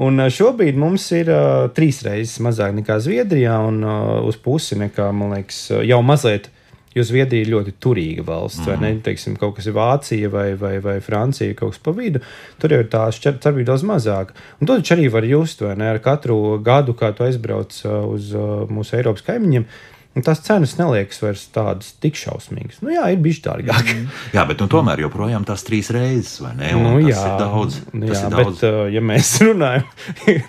[0.00, 5.10] un šobrīd mums ir uh, trīs reizes mazāk nekā Zviedrijā, un uh, uz pusi nekā,
[5.12, 6.48] man liekas, jau mazliet
[6.90, 8.66] Jo Zviedrija ir ļoti turīga valsts, mm.
[8.66, 8.88] vai ne?
[8.96, 9.02] Mhm.
[9.06, 12.22] Teiksim, kaut kas ir Vācija vai, vai, vai Francija, kaut kas pa vidu.
[12.58, 14.34] Tur jau ir tā starpība daudz mazāka.
[14.58, 15.92] Un to taču arī var just, vai ne?
[15.92, 19.68] Ar katru gadu, kā tu aizbrauc uh, uz uh, mūsu Eiropas kaimiņiem,
[20.10, 22.80] Un tās cenas neliekas vairs tādas tik šausmīgas.
[22.82, 23.92] Nu, jā, ir bijis dārgāk.
[23.94, 24.08] Mm.
[24.34, 26.72] jā, bet nu, tomēr joprojām tās trīs reizes, vai ne?
[26.74, 27.76] Un nu, jā, tas ir daudz.
[27.92, 28.48] Tas jā, ir daudz.
[28.58, 29.84] bet, uh, ja mēs runājam,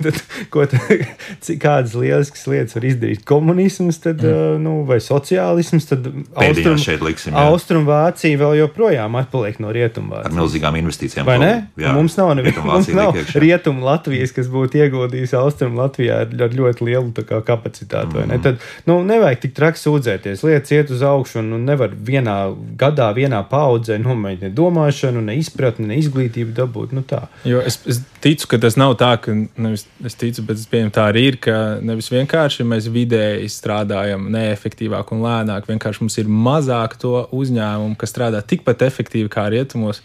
[0.01, 0.17] tad
[0.53, 0.65] ko
[1.45, 4.55] cik kādas lieliskas lietas var izdarīt komunisms, tad, mm.
[4.55, 7.37] uh, nu, vai sociālisms, tad Austrum, šeit liksim.
[7.37, 7.45] Jā.
[7.53, 10.31] Austrumvācija vēl joprojām atpaliek no Rietumvācijas.
[10.31, 11.29] Ar milzīgām investīcijām.
[11.29, 11.51] Vai ne?
[11.77, 13.11] Jā, mums nav neviena
[13.45, 18.41] Rietum Latvijas, kas būtu ieguldījis Austrum Latvijā ar ļoti lielu kā, kapacitāti, vai ne?
[18.41, 18.45] Mm.
[18.50, 20.44] Tad, nu, nevajag tik tik traki sūdzēties.
[20.48, 22.37] Lietas iet uz augšu, un nu, nevar vienā
[22.79, 26.96] gadā, vienā paudzē nomēģināt ne domāšanu, ne izpratni, ne izglītību dabūt.
[26.96, 27.27] Nu, tā.
[27.48, 30.96] jo es, es ticu, ka tas nav tā, ka nevis es ticu, bet es pieņemu
[30.96, 36.31] tā arī ir, ka nevis vienkārši mēs vidēji strādājam neefektīvāk un lēnāk, vienkārši mums ir
[36.31, 40.01] mazāk to uzņēmumu, kas strādā tikpat efektīvi kā rietumos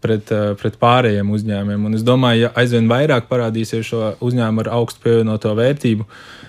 [0.00, 1.86] pret, eh, pret pārējiem uzņēmumiem.
[1.90, 6.06] Un es domāju, ja aizvien vairāk parādīsies šo uzņēmumu ar augstu pievienoto vērtību,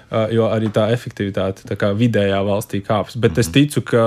[0.10, 3.14] Eh, jo arī tā efektivitāte tā vidējā valstī kāps.
[3.22, 4.06] Bet es ticu, ka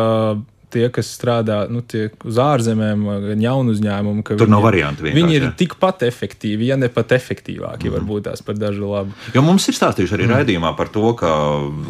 [0.73, 1.83] tie, kas strādā nu,
[2.29, 5.07] uz ārzemēm, gan jaunu uzņēmumu, ka tur nav variantu.
[5.07, 5.53] Viņi ir jā.
[5.63, 7.97] tikpat efektīvi, ja ne pat efektīvāki, mm -hmm.
[7.99, 9.17] varbūt tās par dažu labu.
[9.35, 10.35] Jo mums ir stāstījuši arī mm.
[10.37, 11.33] raidījumā par to, ka,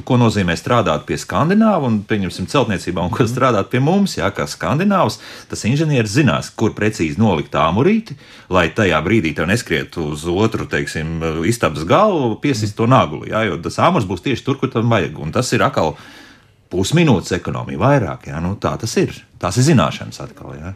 [0.05, 3.33] ko nozīmē strādāt pie skandināvu un, pieņemsim, celtniecībā, un ko mm.
[3.35, 4.17] strādāt pie mums.
[4.19, 8.17] Jā, kā skandināvs, tas inženieris zinās, kur precīzi nolikt āmurīti,
[8.51, 13.31] lai tajā brīdī tev neskrietu uz otru, teiksim, istabas galu, piesist to naguli.
[13.31, 15.19] Jā, jo tas āmurs būs tieši tur, kur tam vajag.
[15.19, 15.97] Un tas ir atkal
[16.73, 18.31] pusminūtes ekonomija, vairāk.
[18.33, 19.15] Jā, nu, tā tas ir.
[19.43, 20.57] Tās ir zināšanas atkal.
[20.57, 20.73] Jā.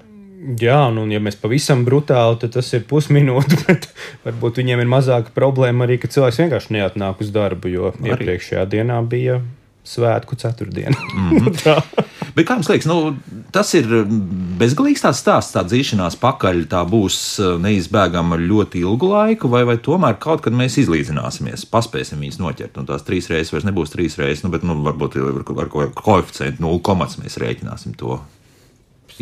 [0.60, 3.78] Jā, un ja mēs pavisam brutāli, tad tas ir pusminūte.
[4.26, 8.12] Varbūt viņiem ir mazāka problēma arī, ka cilvēks vienkārši neatnāk uz darbu, jo arī.
[8.12, 9.40] iepriekšējā dienā bija
[9.86, 10.96] svētku ceturtdiena.
[11.14, 11.82] Mm -hmm.
[12.36, 13.16] Bet kā jums liekas, nu,
[13.52, 13.86] tas ir
[14.60, 19.78] bezgalīgs tāds stāsts, tā dzīšanās pakaļ, tā būs uh, neizbēgama ļoti ilgu laiku, vai, vai
[19.78, 24.18] tomēr kaut kad mēs izlīdzināsimies, paspēsim viņus noķert, un tās trīs reizes vairs nebūs trīs
[24.18, 28.20] reizes, nu, bet nu, varbūt ar, ar, ar koeficientu 0,5 mēs rēķināsim to.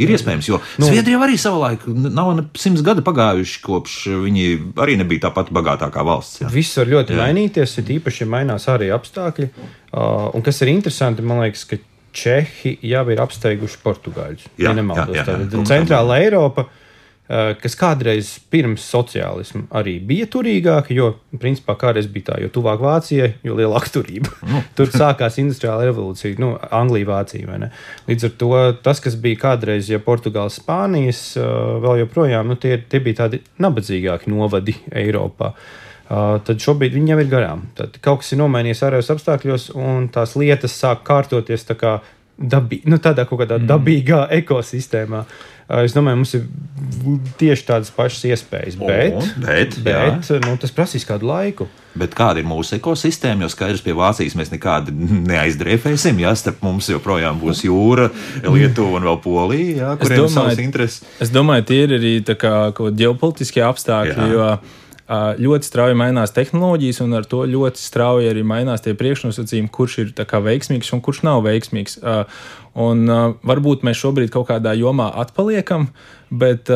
[0.00, 4.46] Ir iespējams, jo nu, Zviedrija arī savulaik nav simts gadi pagājuši, kopš viņi
[4.83, 6.42] arī nebija tā pati bagātākā valsts.
[6.42, 6.50] Jā.
[6.52, 7.20] Viss var ļoti jā.
[7.22, 9.50] mainīties, ir īpaši, ja mainās arī apstākļi.
[9.94, 11.80] Uh, un kas ir interesanti, man liekas, ka
[12.14, 14.44] Čehi jau ir apsteiguši Portugāļus.
[14.54, 15.62] Jā, ja nemaldos, jā, jā, jā.
[15.66, 16.68] Centrāla Eiropa.
[16.68, 16.84] Uh,
[17.25, 21.07] kas kādreiz pirms sociālisma arī bija turīgāka, jo,
[21.41, 24.33] principā, kādreiz bija tā, jo tuvāk Vācijai, jo lielāka turība.
[24.45, 24.61] Nu.
[24.77, 27.71] Tur sākās industriāla revolūcija, nu, Anglija, Vācija.
[28.11, 28.51] Līdz ar to
[28.85, 31.49] tas, kas bija kādreiz, ja Portugāles, Spānijas, eh,
[31.87, 35.55] vēl joprojām, nu, tie, tie bija tādi nabadzīgāki novadi Eiropā.
[36.05, 37.63] Uh, tad šobrīd viņi jau ir garām.
[37.79, 41.95] Tad kaut kas ir nomainījies ārējos apstākļos, un tās lietas sāk kārtoties tā kā
[42.37, 43.69] dabī, nu, tādā kaut kādā mm.
[43.71, 45.25] dabīgā ekosistēmā.
[45.64, 46.42] Es domāju, mums ir
[47.40, 51.68] tieši tādas pašas iespējas, bet, Un, bet, bet nu, tas prasīs kādu laiku.
[51.96, 53.46] Bet kāda ir mūsu ekosistēma?
[53.46, 54.92] Jo skaidrs, pie Vācijas mēs nekādi
[55.31, 56.20] neaizdrēfēsim.
[56.20, 58.11] Jā, starp mums joprojām būs jūra,
[58.44, 61.05] Lietuva un vēl Polija, jā, kuriem ir savas intereses.
[61.22, 64.33] Es domāju, tie ir arī ģeopolitiskie apstākļi.
[64.33, 64.33] Jā.
[64.35, 64.81] Jo,
[65.37, 70.12] ļoti strauji mainās tehnoloģijas, un ar to ļoti strauji arī mainās tie priekšnosacījumi, kurš ir
[70.16, 71.98] veiksmīgs un kurš nav veiksmīgs.
[72.75, 73.07] Un,
[73.47, 75.89] varbūt mēs šobrīd kaut kādā jomā atpaliekam,
[76.35, 76.71] bet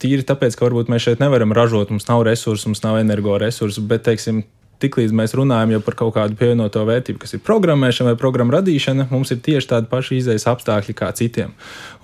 [0.00, 4.04] tīri tāpēc, ka varbūt mēs šeit nevaram ražot, mums nav resursu, mums nav energoresursu, bet,
[4.06, 4.44] teiksim,
[4.82, 9.32] tiklīdz mēs runājam par kaut kādu pievienoto vērtību, kas ir programmēšana vai programmu radīšana, mums
[9.34, 11.52] ir tieši tādi paši izējas apstākļi kā citiem.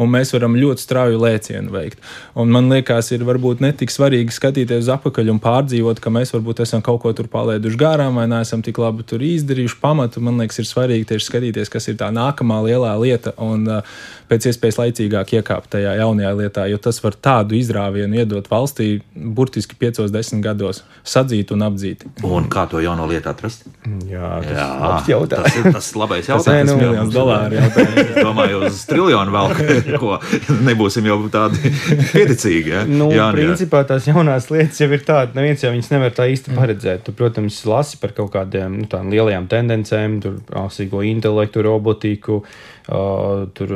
[0.02, 2.02] Un mēs varam ļoti strauju lēcienu veikt.
[2.36, 6.62] Un man liekas, ir varbūt netik svarīgi skatīties uz apakaļ un pārdzīvot, ka mēs varbūt
[6.66, 10.22] esam kaut ko tur palaiduši garām vai neesam tik labi tur izdarījuši pamatu.
[10.24, 13.96] Man liekas, ir svarīgi tieši skatīties, kas ir tā nākamā lielā lieta un uh,
[14.30, 19.78] pēc iespējas laicīgāk iekāpt tajā jaunajā lietā, jo tas var tādu izrāvienu iedot valstī burtiski
[19.80, 22.04] 5-10 gados sadzīt un apdzīt.
[22.26, 23.66] Un kā to jauno lietu atrast?
[24.09, 26.70] Jā, tas, Jā, tas ir tas labais jautājums.
[26.70, 27.96] Tas ir miljons dolāru jautājums.
[28.02, 29.55] Es domāju, uz triljonu vēl,
[30.02, 30.18] ko
[30.66, 31.72] nebūsim jau tādi
[32.12, 32.72] pieticīgi.
[32.74, 32.85] Ja?
[32.88, 36.57] Nu, Jā, principā tās jaunās lietas jau ir tādas, neviens jau viņas nevar tā īsti
[36.57, 37.05] paredzēt.
[37.07, 43.74] Tu, protams, lasi par kaut kādiem nu, lielajām tendencēm, tur asīgo intelektu, robotiku, uh, tur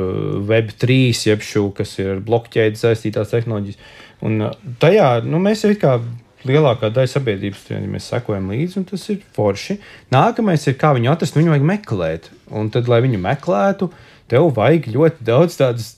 [0.49, 1.01] Web3,
[1.31, 3.79] jeb šo, kas ir blokķēdes saistītās tehnoloģijas.
[4.21, 4.43] Un
[4.81, 5.95] tajā nu, mēs jau kā
[6.47, 9.77] lielākā daļa sabiedrības ja mēs sekojam līdzi, un tas ir forši.
[10.13, 12.29] Nākamais ir, kā viņu atrast, viņu vajag meklēt.
[12.51, 13.91] Un tad, lai viņu meklētu,
[14.31, 15.89] tev vajag ļoti daudz tādas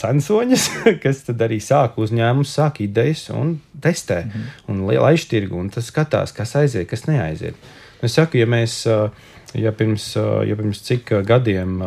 [0.00, 0.68] censoņas,
[1.04, 4.48] kas tad arī sāk uzņēmumus, sāk idejas un testē mm -hmm.
[4.68, 7.54] un laiž tirgu, un tas skatās, kas aiziet, kas neaiziet.
[8.02, 8.84] Es saku, ja mēs,
[9.54, 10.14] ja pirms,
[10.46, 11.80] ja pirms cik gadiem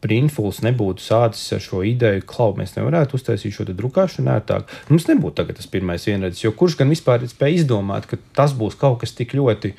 [0.00, 4.70] Printfuls nebūtu sācis ar šo ideju, ka mēs nevarētu uztaisīt šo drukāšanu ērtāk.
[4.88, 8.78] Mums nebūtu tagad tas pirmais vienredzes, jo kurš gan vispār spēja izdomāt, ka tas būs
[8.80, 9.74] kaut kas tik ļoti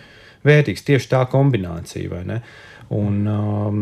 [0.47, 2.41] vērtīgs, tieši tā kombinācija, vai ne?
[2.91, 3.75] Un, um,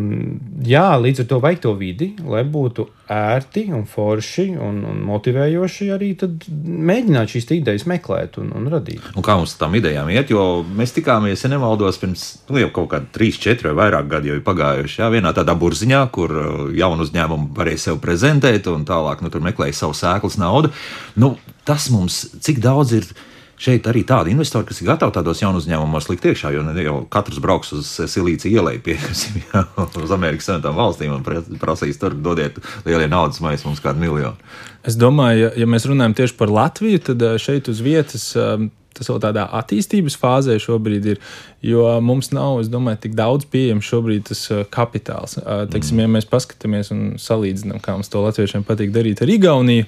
[0.61, 5.87] jā, līdz ar to vajag to vidi, lai būtu ērti un forši un, un motivējoši
[5.95, 9.01] arī mēģināt šīs idejas meklēt un, un radīt.
[9.17, 12.91] Un kā mums tam idejām iet, jo mēs tikāmies, ja nemaldos, pirms nu, jau kaut
[12.91, 15.01] kāda 3, 4 vai vairāk gadi jau ir pagājuši.
[15.01, 19.41] Jā, vienā tādā burziņā, kur uh, jaunu uzņēmumu varēja sev prezentēt un tālāk nu, tur
[19.41, 20.69] meklēja savu sēklas naudu.
[21.17, 21.33] Nu,
[21.65, 23.09] tas mums cik daudz ir
[23.59, 26.95] šeit arī tādi investori, kas ir gatavi tādos jaunu uzņēmumos likt iekšā, jo ne jau
[27.11, 29.43] katrs brauks uz Silīciju ielai, pieņemsim,
[30.05, 34.37] uz Amerikas Savienotām valstīm un prasīs tur dodiet lielie naudas maisu mums kādu miljonu.
[34.87, 38.69] Es domāju, ja, ja mēs runājam tieši par Latviju, tad eh, šeit uz vietas um,
[38.99, 41.19] tas vēl tādā attīstības fāzē šobrīd ir,
[41.63, 45.37] jo mums nav, es domāju, tik daudz pieejams šobrīd tas uh, kapitāls.
[45.39, 46.03] Teiksim, mm.
[46.03, 49.87] ja mēs paskatāmies un salīdzinām, kā mums to latviešiem patīk darīt ar Igauniju,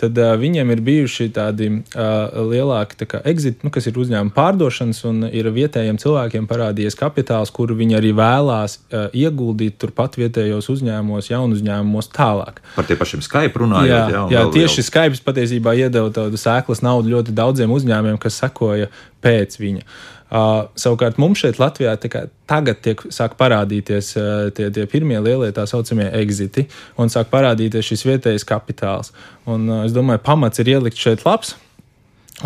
[0.00, 5.00] tad uh, viņiem ir bijuši tādi uh, lielāki tā exit, nu, kas ir uzņēmuma pārdošanas,
[5.08, 11.30] un ir vietējiem cilvēkiem parādījies kapitāls, kuru viņi arī vēlās uh, ieguldīt turpat vietējos uzņēmumos,
[11.32, 12.62] jaunu uzņēmumos tālāk.
[12.76, 13.90] Par tie pašiem Skype runājot.
[13.90, 14.88] Jā, jā, jā tieši vēl...
[14.90, 18.92] Skype patiesībā iedeva tādu sēklas naudu ļoti daudziem uzņēmumiem, kas sekoja
[19.24, 19.82] pēc viņa.
[19.82, 25.48] Uh, Uh, savukārt mums šeit Latvijā tagad tiek, sāk parādīties uh, tie, tie pirmie lielie
[25.56, 26.66] tā saucamie exiti
[27.00, 29.14] un sāk parādīties šis vietējais kapitāls.
[29.48, 31.54] Un, uh, es domāju, pamats ir ielikt šeit labs.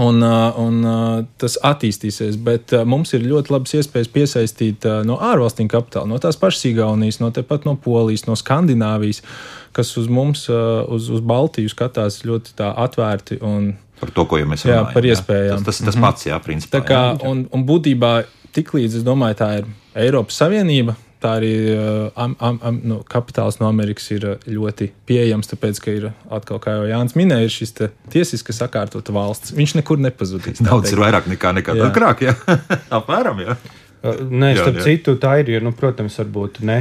[0.01, 5.19] Un, uh, un uh, tas attīstīsies, bet uh, mums ir ļoti labas iespējas piesaistīt no
[5.21, 9.21] ārvalstīm kapitālu, no tās pašas Igaunijas, no tepat no Polijas, no Skandināvijas,
[9.77, 14.65] kas uz mums, uz, uz Baltiju skatās ļoti atvērti un par to, ko jau mēs
[14.67, 14.89] runājam.
[14.89, 15.61] Jā, par iespējām.
[15.61, 15.63] Jā.
[15.63, 16.09] Tas, tas, tas mm -hmm.
[16.09, 16.73] pats, jā, principā.
[16.79, 17.29] Tā kā, jā.
[17.31, 18.13] un, un būtībā
[18.57, 23.59] tiklīdz, es domāju, tā ir Eiropas Savienība, tā arī uh, am, am, am, nu, kapitāls
[23.61, 27.55] no Amerikas ir uh, ļoti pieejams, tāpēc, ka ir atkal, kā jau Jānis minēja, ir
[27.55, 27.77] šis
[28.13, 29.55] tiesiski sakārtota valsts.
[29.57, 30.63] Viņš nekur nepazudīs.
[30.69, 32.37] Daudz ir vairāk nekā nekad agrāk, jā.
[32.99, 33.59] apmēram, jā.
[34.03, 34.87] Nē, starp jā, jā.
[34.89, 36.81] citu, tā ir, jo, nu, protams, varbūt ne,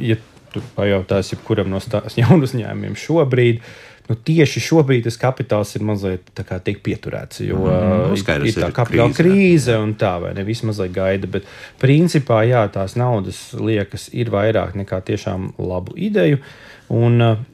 [0.00, 0.16] ja
[0.54, 5.84] tu pajautās jebkuram no tās jaunu uzņēmumiem šobrīd, uh, nu, tieši šobrīd tas kapitāls ir
[5.86, 7.42] mazliet tiek pieturēts.
[7.46, 10.46] Jo mm, uh, ir, ir tā kapitāla krīze, krīze un tā, vai ne?
[10.46, 11.30] Visi mazliet gaida.
[11.30, 11.48] Bet
[11.82, 16.42] principā, jā, tās naudas liekas ir vairāk nekā tiešām labu ideju.
[16.94, 17.44] Un, uh,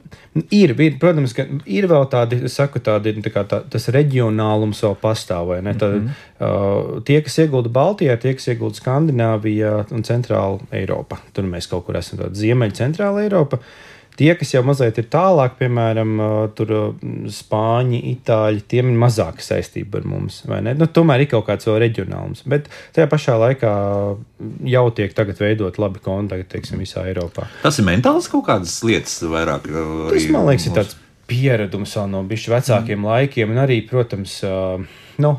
[0.49, 4.95] Ir, ir, protams, ka ir vēl tādi, saku, tādi tā kā, tā, tas reģionālums vēl
[4.97, 5.51] pastāv.
[5.53, 5.77] Mm -hmm.
[5.77, 5.93] Tad,
[6.41, 11.85] uh, tie, kas iegulda Baltijā, tie, kas iegulda Skandināvijā un Centrāla Eiropā, tur mēs kaut
[11.85, 13.57] kur esam, tāda Ziemeļa Centrāla Eiropa.
[13.57, 16.15] Uh, Tie, kas jau mazliet ir tālāk, piemēram,
[16.57, 16.73] tur
[17.33, 20.41] spāņi, itāļi, tiem ir mazāka saistība ar mums.
[20.47, 22.43] Nu, tomēr ir kaut kāds vēl reģionāls.
[22.49, 23.73] Bet tajā pašā laikā
[24.73, 27.47] jau tiek veidot labi kontakti, teiksim, visā Eiropā.
[27.63, 29.65] Tas ir mentāls kaut kādas lietas vairāk.
[29.69, 30.99] Tas, man liekas, ir tāds
[31.29, 33.09] pieredums vēl no bišķi vecākiem mm.
[33.09, 34.37] laikiem, un arī, protams,
[35.23, 35.33] nu,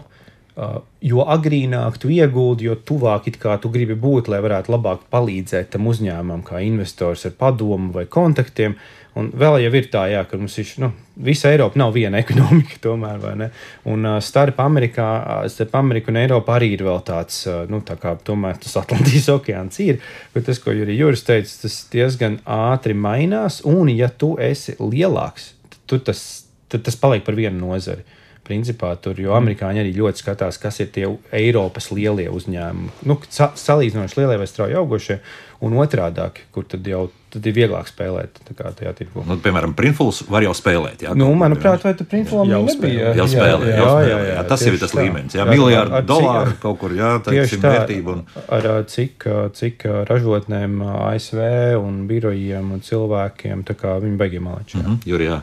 [0.54, 3.26] jo agrīnāk tu ieguldi, jo tuvāk
[3.60, 8.76] tu gribi būt, lai varētu labāk palīdzēt tam uzņēmumam, kā investors ar padomu vai kontaktiem.
[9.14, 10.88] Un vēl jau ir tā, jā, ka mums ir nu,
[11.22, 13.50] visa Eiropa nav viena ekonomika, tomēr, vai ne?
[13.90, 15.06] Un uh, starp, Amerikā,
[15.50, 19.30] starp Ameriku un Eiropu arī ir vēl tāds, uh, nu, tā kā tomēr tas Atlantijas
[19.34, 20.02] okeāns ir.
[20.34, 23.60] Bet tas, ko arī Juris teica, tas diezgan ātri mainās.
[23.70, 25.52] Un, ja tu esi lielāks,
[25.86, 26.26] tad tas,
[26.70, 28.06] tad tas paliek par vienu nozari.
[28.44, 32.90] Principā tur, jo amerikāņi arī ļoti skatās, kas ir tie Eiropas lielie uzņēmumi.
[33.08, 35.20] Nu, sa salīdzinoši lielie vai strauji augošie,
[35.64, 39.24] un otrādi, kur tad jau tad ir vieglāk spēlēt tajā tirgu.
[39.26, 41.02] Nu, piemēram, Printfuls var jau spēlēt.
[41.06, 43.14] Jā, nu, manuprāt, vai tu Printfulam jau nebija?
[43.18, 45.00] Jau spēlē, jā, jā, jā, jā, jā, tas jau ir tas tā.
[45.00, 45.38] līmenis.
[45.38, 48.18] Jā, miljārdu dolāru kaut kur, jā, tā vērtība.
[48.18, 48.44] Un...
[48.54, 49.26] Ar cik,
[49.58, 51.40] cik ražotnēm ASV
[51.80, 54.78] un birojiem un cilvēkiem, tā kā viņi beigiem malači.
[54.78, 55.40] Mm -hmm, Juri, jā.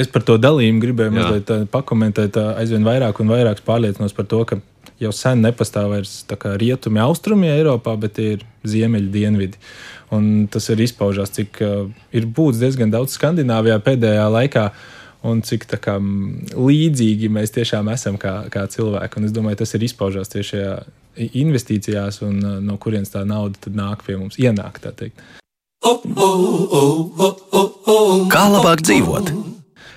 [0.00, 1.16] Es par to dalījumu gribēju Jā.
[1.18, 2.38] mazliet pakomentēt.
[2.56, 4.60] Aizvien vairāk un vairāk pārliecinos par to, ka
[5.02, 6.12] jau sen nepastāv vairs
[6.60, 9.60] rietumi, austrumi Eiropā, bet ir ziemeļi, dienvidi.
[10.14, 14.70] Un tas ir izpaužās, cik uh, ir būts diezgan daudz Skandināvijā pēdējā laikā.
[15.28, 15.96] Un cik kā,
[16.54, 19.18] līdzīgi mēs tiešām esam kā, kā cilvēki.
[19.18, 20.76] Un es domāju, tas ir izpaužās tieši šajā
[21.42, 24.80] investīcijās, un uh, no kurienes tā nauda nāk pie mums, ienāk.
[28.32, 29.34] Kā labāk dzīvot?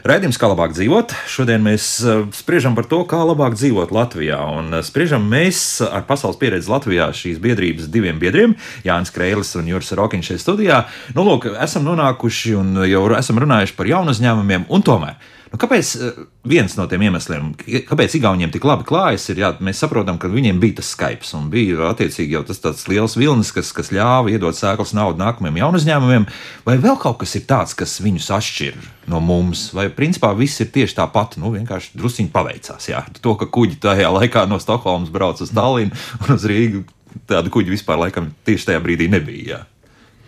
[0.02, 1.12] Raidījums, kā labāk dzīvot.
[1.30, 4.40] Šodien mēs eh, spriežam par to, kā labāk dzīvot Latvijā.
[4.58, 8.56] Un eh, spriežam mēs ar pasaules pieredzi Latvijā šīs biedrības diviem biedriem,
[8.88, 10.80] Jānis Kreilis un Juris Rokiņš šeit studijā.
[11.14, 15.90] Nu, lūk, esam nonākuši un jau esam runājuši par jaunu uzņēmumiem, un tomēr Nu, kāpēc
[16.00, 17.50] eh, viens no tiem iemesliem,
[17.90, 21.50] kāpēc Igauniem tik labi klājas, ir, jā, mēs saprotam, ka viņiem bija tas Skype un
[21.52, 25.82] bija attiecīgi jau tas tāds liels vilnis, kas, kas ļāva iedot sēklas naudu nākamajiem jaunu
[25.82, 26.28] uzņēmumiem,
[26.68, 28.80] vai vēl kaut kas ir tāds, kas viņus atšķir
[29.12, 32.88] no mums, vai principā viss ir tieši tāpat, nu vienkārši drusciņi paveicās.
[32.88, 33.04] Jā.
[33.20, 35.92] To, ka kuģi tajā laikā no Stokholmas brauc uz Tallinu
[36.24, 36.86] un uz Rīgu,
[37.28, 39.60] tāda kuģa vispār laikam tieši tajā brīdī nebija.
[39.60, 39.62] Jā.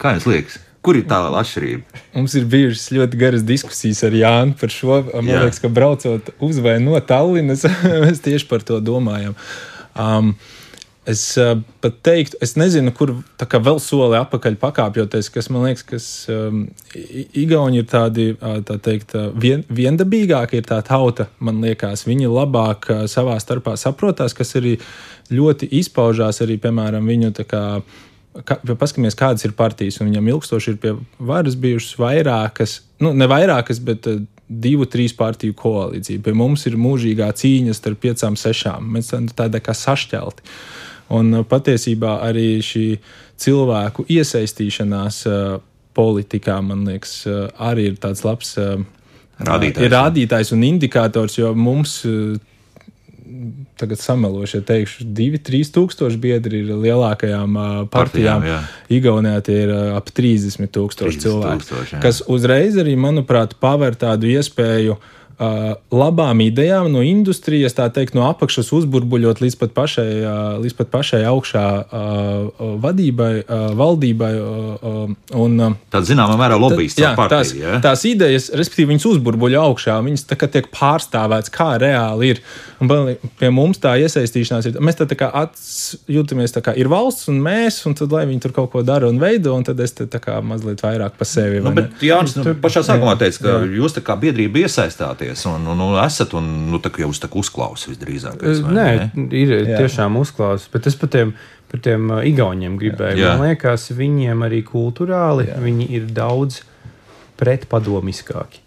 [0.03, 0.59] Kā jums liekas?
[0.83, 2.01] Kur ir tā atšķirība?
[2.17, 4.97] Mums ir bijušas ļoti garas diskusijas ar Jānu par šo.
[5.13, 5.45] Man Jā.
[5.45, 7.63] liekas, ka braucot uz vai no Tallinas,
[8.03, 9.37] mēs tieši par to domājam.
[9.95, 10.35] Um,
[11.03, 16.05] Es uh, pat teiktu, es nezinu, kur vēl soli atpakaļ pakāpjoties, kas man liekas, kas
[16.31, 16.61] um,
[16.95, 23.03] Igauni ir tādi, tā teikt, vien, viendabīgāki ir tā tauta, man liekas, viņi labāk uh,
[23.11, 24.77] savā starpā saprotās, kas arī
[25.27, 27.65] ļoti izpaužās arī, piemēram, viņu tā kā
[28.33, 33.27] Kā, paskatāmies, kādas ir partijas, un viņam ilgstoši ir pie varas bijušas vairākas, nu, ne
[33.29, 36.21] vairākas, bet uh, divu, trīs partiju koalīcija.
[36.25, 38.87] Pie mums ir mūžīgā cīņa starp piecām, sešām.
[38.95, 40.47] Mēs tādi kā sašķelti.
[41.13, 42.87] Un uh, patiesībā arī šī
[43.43, 45.61] cilvēku iesaistīšanās uh,
[45.93, 47.19] politikā, man liekas,
[47.61, 51.99] arī ir tāds labs rādītājs, ir rādītājs un indikators, jo mums.
[53.79, 58.43] Tagad samelošu, ja teikšu, 2-3 tūkstoši biedri ir lielākajām uh, partijām.
[58.43, 62.03] partijām Igaunijā tie ir uh, ap 30 tūkstoši cilvēku, tūkstoši, jā.
[62.03, 65.11] kas uzreiz arī, manuprāt, paver tādu iespēju uh,
[65.43, 70.75] Uh, labām idejām no industrijas, tā teikt, no apakšas uzburbuļot līdz pat pašai, uh, līdz
[70.77, 73.31] pat pašai augšā uh, vadībai,
[73.77, 74.31] valdībai.
[75.43, 75.57] Un,
[75.93, 77.01] Tāda zināmā mērā lobbyists.
[77.01, 77.79] Jā, partija, tās, ja?
[77.83, 82.43] tās idejas, respektīvi, viņas uzburbuļo augšā, viņas tā kā tiek pārstāvētas, kā reāli ir.
[82.83, 82.91] Un
[83.39, 84.79] pie mums tā iesaistīšanās ir.
[84.83, 85.29] Mēs tā, tā kā
[86.11, 89.09] jūtamies, tā kā ir valsts un mēs, un tad lai viņi tur kaut ko dara
[89.09, 91.61] un veido, un tad es te tā kā mazliet vairāk pa sevi.
[91.63, 93.71] Nu, bet Jānis, nu, pašā sākumā teica, ka jā.
[93.79, 97.19] jūs tā kā biedrība iesaistāties iedomāties, un, un, un esat, un nu, tā, jau uz
[97.19, 98.41] tā uzklausīt visdrīzāk.
[98.73, 99.27] Nē, ne?
[99.31, 99.77] ir Jā.
[99.83, 101.33] tiešām uzklausīt, bet es par tiem,
[101.71, 103.19] par tiem uh, igauniem gribēju.
[103.19, 103.35] Jā.
[103.37, 105.59] Man liekas, viņiem arī kultūrāli Jā.
[105.61, 106.63] viņi ir daudz
[107.37, 108.61] pretpadomiskāki.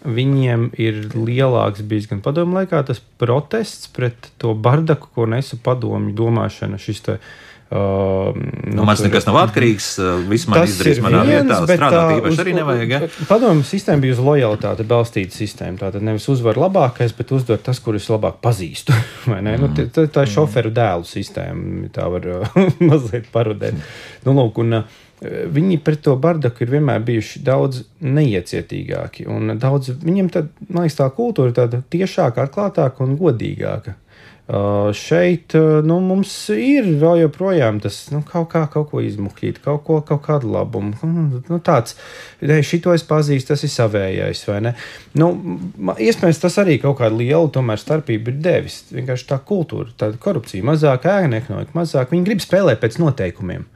[0.00, 6.14] Viņiem ir lielāks bijis gan padomu laikā tas protests pret to bardaku, ko nesa padomju
[6.16, 6.80] domāšana.
[6.80, 8.34] Šis te, uh, Uh,
[8.74, 9.92] nu, Mans nekas nav atkarīgs.
[10.26, 11.58] Viss man izdarīs manā viens, vietā.
[11.78, 12.94] Strādāt īpaši arī nevajag.
[12.96, 13.10] Ja?
[13.28, 15.78] Padomju sistēma bija uz lojalitāti balstīta sistēma.
[15.78, 18.96] Tātad nevis uzvar labākais, bet uzvar tas, kurus labāk pazīstu.
[19.30, 19.46] Mm.
[19.60, 21.88] Nu, tā, tā ir šoferu dēlu sistēma.
[21.94, 22.24] Tā var
[22.90, 23.76] mazliet parodēt.
[24.24, 24.80] Nu, lūk, un,
[25.54, 29.28] viņi pret to bardaku ir vienmēr bijuši daudz neiecietīgāki.
[29.60, 33.94] Daudz, viņiem tad, man liekas, tā kultūra ir tāda tiešāka, atklātāka un godīgāka.
[33.94, 34.09] Uh,
[34.96, 39.84] šeit uh, nu, mums ir vēl joprojām tas nu, kaut, kā, kaut ko izmuļķīt, kaut,
[39.86, 40.96] ko, kaut kādu labumu.
[41.50, 41.94] Nu, tāds,
[42.42, 44.42] ne, šito es pazīstu, tas ir savējais.
[45.20, 45.28] Nu,
[45.94, 48.80] iespējams, tas arī kaut kādu lielu tomēr, starpību ir devis.
[48.90, 52.10] Vienkārši tā kultūra, tāda korupcija, mazāk ēna ekonomika, mazāk.
[52.14, 53.68] Viņi grib spēlēt pēc noteikumiem.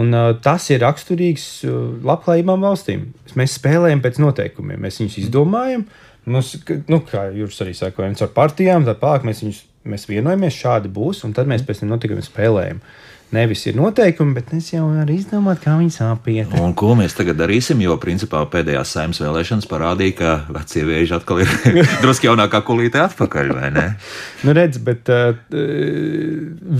[0.00, 3.08] Un, uh, tas ir raksturīgs uh, labklājībām valstīm.
[3.38, 5.86] Mēs spēlējam pēc noteikumiem, mēs viņus izdomājam.
[6.28, 6.54] Mums,
[6.90, 11.24] nu, kā jūs arī sakojat, ar partijām, tad pārāk mēs viņus mēs vienojamies, šādi būs,
[11.24, 12.82] un tad mēs pēc tam notikumiem spēlējam.
[13.30, 16.50] Nevis ir noteikumi, bet es jau varu izdomāt, kā viņas apiet.
[16.58, 17.78] Un ko mēs tagad darīsim?
[17.84, 21.52] Jo, principā, pēdējās saimnes vēlēšanas parādīja, ka vecie vēži atkal ir
[22.02, 23.86] drusku jaunākā kulīte atpakaļ, vai ne?
[24.44, 25.30] nu, redz, bet uh,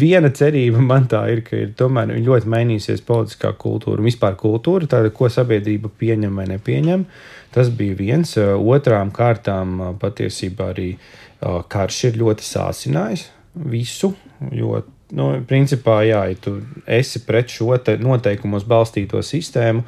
[0.03, 4.91] viena cerība man tā ir, ka ir tomēr ļoti mainīsies politiskā kultūra un vispār kultūra,
[4.91, 7.07] tāda, ko sabiedrība pieņem vai nepieņem.
[7.55, 8.37] Tas bija viens.
[8.39, 13.27] Otrām kārtām patiesībā arī uh, karš ir ļoti sācinājis
[13.71, 14.13] visu,
[14.55, 14.79] jo
[15.17, 19.83] nu, principā, jā, ja tu esi pret šo noteikumos balstīto sistēmu,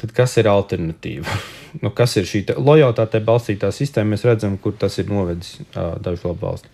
[0.00, 1.38] tad kas ir alternatīva?
[1.82, 4.14] nu, kas ir šī lojalitāte balstītā sistēma?
[4.14, 6.70] Mēs redzam, kur tas ir novedis uh, dažu labu valstu.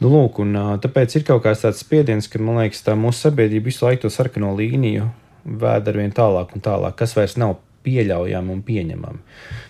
[0.00, 3.28] Nu, lūk, un, uh, tāpēc ir kaut kāds tāds spiediens, ka man liekas, tā mūsu
[3.28, 5.10] sabiedrība visu laiku to sarkano līniju
[5.44, 9.20] vēd ar vien tālāk un tālāk, kas vairs nav pieļaujami un pieņemami.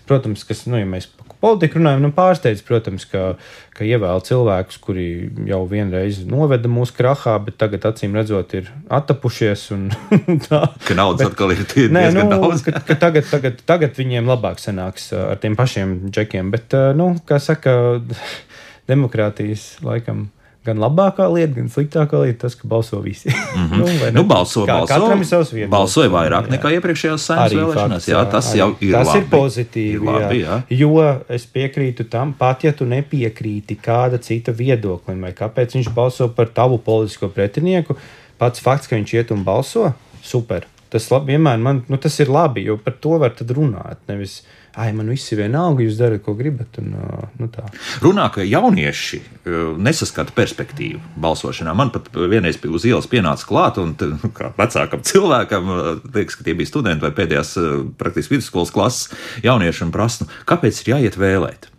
[0.09, 1.09] Protams, kas, nu, ja mēs
[1.41, 3.35] politiku runājam, nu, pārsteidz, protams, ka,
[3.77, 5.07] ka ievēl cilvēkus, kuri
[5.49, 9.69] jau vienreiz noveda mūsu krahā, bet tagad, acīm redzot, ir attapušies.
[10.49, 12.67] tā, ka naudas bet, atkal ir nē, nu, daudz.
[12.67, 17.41] ka, ka tagad, tagad, tagad viņiem labāk sanāks ar tiem pašiem džekiem, bet, nu, kā
[17.43, 17.73] saka,
[18.91, 20.29] demokrātijas laikam
[20.67, 23.31] gan labākā lieta, gan sliktākā lieta tas, ka balso visi.
[23.31, 23.79] Mm -hmm.
[23.81, 25.71] nu, nu, balso, kā, balso, katram ir savs viedoklis.
[25.73, 26.53] Balsoja vairāk jā.
[26.57, 28.09] nekā iepriekšējās saimnes vēlēšanās.
[28.09, 29.19] Jā, tas arī, jau ir tas labi.
[29.19, 29.95] ir pozitīvi.
[29.95, 30.61] Ir labi jā.
[30.71, 30.79] Jā.
[30.83, 30.91] Jo
[31.29, 36.47] es piekrītu tam, pat ja tu nepiekrīti kāda cita viedoklim, vai kāpēc viņš balso par
[36.47, 37.97] tavu politisko pretinieku,
[38.39, 39.93] pats fakts, ka viņš iet un balso,
[40.23, 40.67] super.
[40.91, 43.97] Tas labi, vienmēr man, nu, tas ir labi, jo par to var runāt.
[44.09, 46.79] Nevis, uh, ai, man viss ir vienalga, jūs darat, ko gribat.
[46.81, 46.95] Un,
[47.41, 47.67] nu, tā.
[48.05, 49.21] Runā, ka jaunieši
[49.81, 51.75] nesaskata perspektīvu balsošanā.
[51.77, 53.95] Man pat vienreiz uz ielas pienāca klāt, un
[54.39, 55.75] kā vecākam cilvēkam,
[56.15, 57.57] liekas, ka tie bija studenti vai pēdējās
[58.01, 61.71] praktiski vidusskolas klases jaunieši, un prasa, nu, kāpēc ir jāiet vēlēt.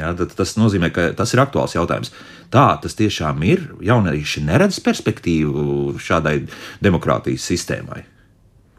[0.00, 2.12] Ja, tas nozīmē, ka tas ir aktuāls jautājums.
[2.50, 3.66] Tā tas tiešām ir.
[3.84, 6.38] Jaunieši neredz perspektīvu šādai
[6.82, 8.06] demokrātijas sistēmai.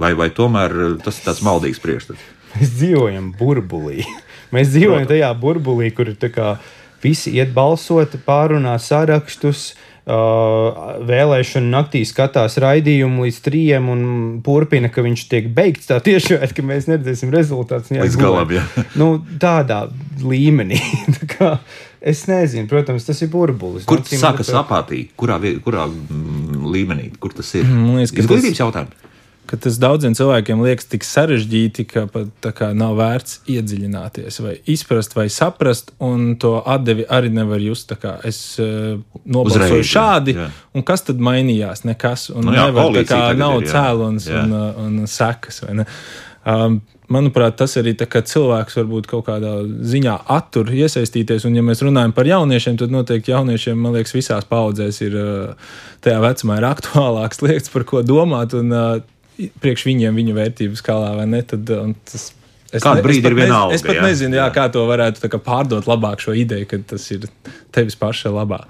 [0.02, 0.74] Vai, vai tomēr
[1.06, 2.41] tas ir tāds maldīgs priekšstats?
[2.58, 4.04] Mēs dzīvojam burbulī.
[4.52, 6.56] Mēs dzīvojam tajā burbulī, kur kā,
[7.04, 9.72] visi iet balsot, pārunā sarakstus.
[10.02, 14.00] Uh, vēlēšana naktī skatās raidījumu līdz trijiem un
[14.44, 15.86] turpina, ka viņš tiek beigts.
[15.92, 17.94] Tā tieši tā, ka mēs neredzēsim rezultātus.
[17.94, 18.64] Līdz galam, jā.
[18.98, 19.84] Nu, tādā
[20.26, 20.82] līmenī.
[21.20, 21.52] tā kā,
[22.02, 23.86] es nezinu, protams, tas ir burbulis.
[23.88, 25.04] Kur tas sākas apātī?
[25.16, 27.12] Kurā, kurā mm, līmenī?
[27.22, 27.70] Kur tas ir?
[27.70, 28.66] Man liekas, ka Izglītības tas...
[28.66, 29.11] jautājums
[29.52, 35.28] ka tas daudziem cilvēkiem liekas tik sarežģīti, ka pat nav vērts iedziļināties, vai izprast, vai
[35.34, 37.92] saprast, un to atdevi arī nevar just.
[38.28, 40.48] Es uh, nobalsoju Uzreiz, šādi, jā.
[40.72, 41.84] un kas tad mainījās?
[41.90, 42.30] Nekas.
[42.32, 45.60] Un nu, jā, nevar, kā, nav ir, cēlonis un, uh, un sekas.
[46.48, 46.80] Um,
[47.12, 51.46] manuprāt, tas arī cilvēks varbūt kaut kādā ziņā attur iesaistīties.
[51.50, 55.72] Un, ja mēs runājam par jauniešiem, tad noteikti jauniešiem, man liekas, visās paudzēs ir uh,
[56.00, 58.56] tajā vecumā ir aktuālāks lietas, par ko domāt.
[58.56, 58.72] Un,
[59.64, 61.42] priekš viņiem viņu vērtību skalā vai ne.
[61.48, 61.72] Tad,
[62.10, 62.32] tas,
[62.72, 63.76] Es Kādu brīdi ir vienalga.
[63.76, 64.52] Es, pat jā, nezinu, jā, jā.
[64.56, 67.26] kā to varētu kā, pārdot labāk šo ideju, ka tas ir
[67.76, 68.62] tevis paša labā.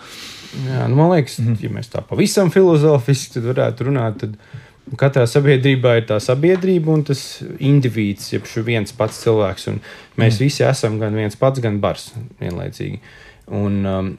[0.66, 1.64] Jā, nu, man liekas, mm -hmm.
[1.64, 4.34] ja mēs tā pavisam filozofiski varētu runāt, tad
[4.98, 9.68] katrā sabiedrībā ir tā sabiedrība un tas indivīds, jeb viens pats cilvēks.
[10.18, 10.40] Mēs mm.
[10.40, 13.00] visi esam gan viens pats, gan bars vienlaicīgi.
[13.48, 14.18] Un, um,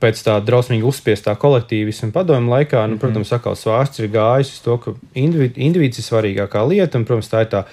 [0.00, 3.02] pēc tā drausmīgi uzspiestā kolektīvisma padomu laikā, nu, mhm.
[3.02, 7.30] protams, atkal svārsts ir gājis uz to, ka individu, individs ir svarīgākā lieta, un, protams,
[7.32, 7.64] tā ir tā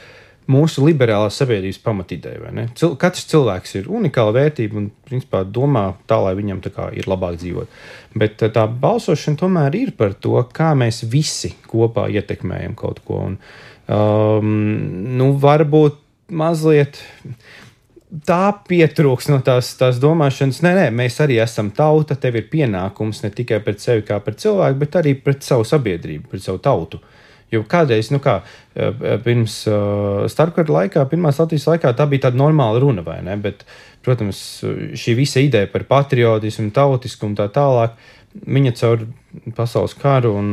[0.52, 2.52] mūsu liberālās sabiedrības pamatideja.
[2.76, 7.38] Cil, katrs cilvēks ir unikāla vērtība un, principā, domā tā, lai viņam tā ir labāk
[7.42, 7.82] dzīvot.
[8.20, 13.22] Bet tā balsošana tomēr ir par to, kā mēs visi kopā ietekmējam kaut ko.
[13.30, 13.38] Un,
[13.88, 14.52] um,
[15.22, 17.00] nu, varbūt mazliet
[18.28, 20.62] tā pietrūks no tās, tās domāšanas.
[20.66, 24.42] Nē, nē, mēs arī esam tauta, tev ir pienākums ne tikai pret sevi kā pret
[24.44, 27.02] cilvēku, bet arī pret savu sabiedrību, pret savu tautu.
[27.52, 28.38] Jo kādreiz, nu kā
[29.26, 33.36] pirms uh, starpkara laikā, pirmās Latvijas laikā, tā bija tāda normāla runa, vai ne?
[33.44, 33.66] Bet,
[34.06, 34.40] protams,
[34.96, 38.00] šī visa ideja par patriotismu, tautiskumu un tā tālāk
[38.32, 39.04] viņa caur
[39.56, 40.48] pasaules karu un,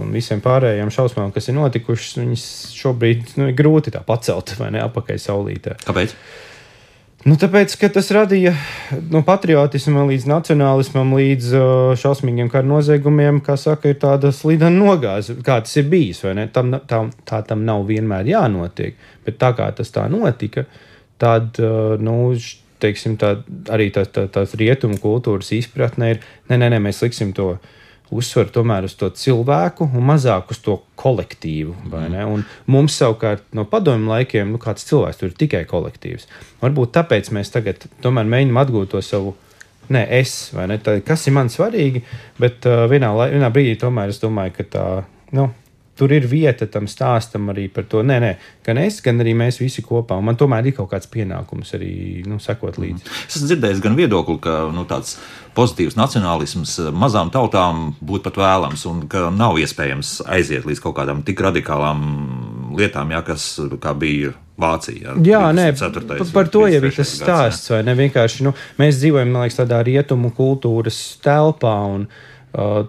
[0.00, 4.72] un visiem pārējiem šausmām, kas ir notikušas, viņas šobrīd nu, ir grūti tā pacelt vai
[4.72, 5.76] ne apakaļ saulītē.
[5.84, 6.16] Kāpēc?
[7.26, 8.52] Nu, tāpēc, ka tas radīja
[9.10, 15.34] no patriotisma līdz nacionālismam, līdz uh, šausmīgiem kara noziegumiem, kā saka, ir tāda slīdena nogāze,
[15.42, 16.22] kā tas ir bijis.
[16.54, 18.94] Tam, tā, tā tam nav vienmēr jānotiek,
[19.26, 20.68] bet tā kā tas tā notika,
[21.18, 22.30] tad, uh, nu,
[22.82, 23.32] teiksim, tā,
[23.74, 27.56] arī tā, tā, tās rietumu kultūras izpratne ir, nē, nē, nē, mēs liksim to
[28.14, 31.74] uzsver tomēr uz to cilvēku un mazāk uz to kolektīvu.
[31.90, 32.44] Mm.
[32.70, 36.28] Mums savukārt no padomju laikiem, nu, kāds cilvēks tur ir tikai kolektīvs.
[36.62, 39.34] Varbūt tāpēc mēs tagad mēģinām atgūt to savu.
[39.92, 40.80] Nē, es ne?
[40.82, 42.02] Tā, kas ir man svarīgi,
[42.42, 44.86] bet uh, vienā, vienā brīdī tomēr es domāju, ka tā.
[45.36, 45.50] Nu,
[45.96, 48.02] tur ir vieta tam stāstam arī par to.
[48.06, 48.32] Nē, nē,
[48.66, 50.18] gan es, gan arī mēs visi kopā.
[50.24, 51.90] Man tomēr ir kaut kāds pienākums arī
[52.28, 53.02] nu, sekot līdzi.
[53.02, 53.24] Mm.
[53.26, 55.16] Es esmu dzirdējis gan viedokli, ka nu, tāds
[55.56, 61.24] pozitīvs nacionālisms mazām tautām būtu pat vēlams un ka nav iespējams aiziet līdz kaut kādām
[61.26, 62.02] tik radikālām
[62.76, 63.54] lietām, jā, kas
[63.96, 65.18] bija Vācija.
[65.20, 67.66] Jā, nē, par, par to jau ir tas stāsts.
[67.68, 71.76] Gads, ne, vienkārši, nu, mēs dzīvojam liekas, tādā rietumu kultūras telpā.
[71.92, 72.35] Un, Uh,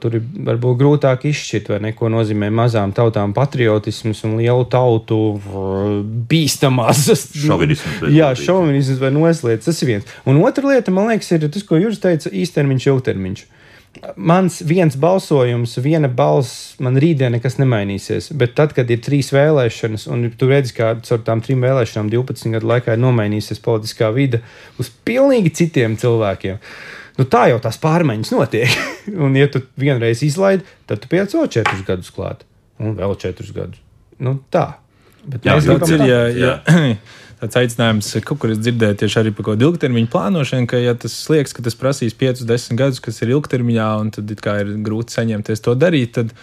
[0.02, 5.20] tur ir varbūt grūtāk izšķirt, vai ne, ko nozīmē mazām tautām patriotisms un lielu tautu
[5.36, 6.00] uh,
[6.32, 7.04] bīstamās.
[7.48, 8.08] Šovinisms.
[8.16, 9.68] Jā, šovinisms vai noslēdz.
[9.68, 10.18] Tas ir viens.
[10.30, 13.46] Un otra lieta, man liekas, ir tas, ko Juris teica, īstermiņš, ilgtermiņš.
[14.16, 18.30] Mans viens balsojums, viena balss, man rītdien nekas nemainīsies.
[18.38, 22.54] Bet tad, kad ir trīs vēlēšanas, un tu redzi, kā caur tām trim vēlēšanām 12
[22.56, 24.44] gadu laikā ir nomainījusies politiskā vide
[24.80, 26.62] uz pilnīgi citiem cilvēkiem,
[27.18, 28.74] Nu, tā jau tās pārmaiņas notiek.
[29.24, 32.44] un, ja tu vienreiz izlaidi, tad tu pieliec vēl četrus gadus klāt,
[32.82, 33.82] un vēl četrus gadus.
[34.22, 34.68] Nu, tā.
[35.28, 36.04] Bet jā, tas ir.
[36.08, 36.60] Jā, jā.
[37.38, 40.96] Tāds aicinājums, kaut kur es dzirdēju tieši arī par kaut kādu ilgtermiņu plānošanu, ka, ja
[40.98, 45.14] tas liekas, ka tas prasīs 5, 10 gadus, kas ir ilgtermiņā, un tad ir grūti
[45.14, 46.34] saņemties to darīt, tad,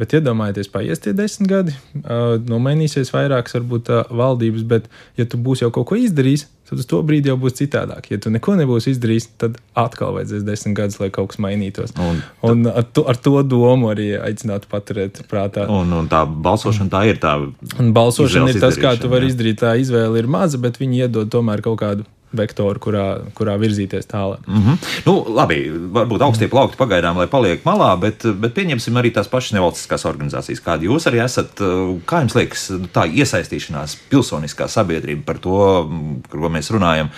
[0.00, 4.88] bet iedomājieties, paies tie 10 gadi, uh, nomainīsies vairākas varbūt uh, valdības, bet,
[5.20, 8.08] ja tu būsi jau kaut ko izdarījis, tad uz to brīdi jau būs citādāk.
[8.08, 11.92] Ja tu neko nebūsi izdarījis, tad atkal vajadzēs desmit gadus, lai kaut kas mainītos.
[12.00, 15.66] Un, un ar, to, ar to domu arī aicinātu paturēt prātā.
[15.68, 17.34] Un, un tā balsošana tā ir tā.
[17.76, 19.60] Un balsošana ir tas, kā tu vari izdarīt.
[19.60, 23.06] Tā izvēle ir maza, bet viņi iedod tomēr kaut kādu vektoru, kurā,
[23.36, 24.42] kurā virzīties tālāk.
[24.46, 24.90] Mm -hmm.
[25.06, 25.60] nu, labi,
[25.98, 30.64] varbūt augstie plaukti pagaidām, lai paliek malā, bet, bet pieņemsim arī tās pašas nevalstiskās organizācijas,
[30.64, 31.60] kāda jūs arī esat.
[32.06, 35.88] Kā jums liekas, tā iesaistīšanās pilsoniskā sabiedrība par to,
[36.30, 37.08] par ko mēs runājam?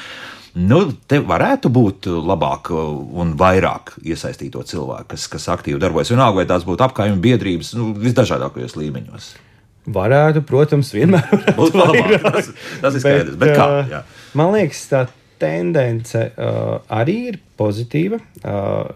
[0.54, 6.12] Nu, te varētu būt labāk un vairāk iesaistīto cilvēku, kas, kas aktīvi darbojas.
[6.14, 9.32] Vienalga, vai tās būtu apgājuma biedrības, nu, visdažādākajos līmeņos.
[9.94, 11.26] Varētu, protams, vienmēr
[11.58, 12.14] būt labāk.
[12.22, 13.34] Tas, tas ir skaidrs.
[13.34, 13.66] Bet, bet kā?
[13.90, 14.04] Jā.
[14.38, 15.04] Man liekas, tā
[15.42, 18.18] tendence uh, arī ir pozitīva.
[18.42, 18.88] Uh,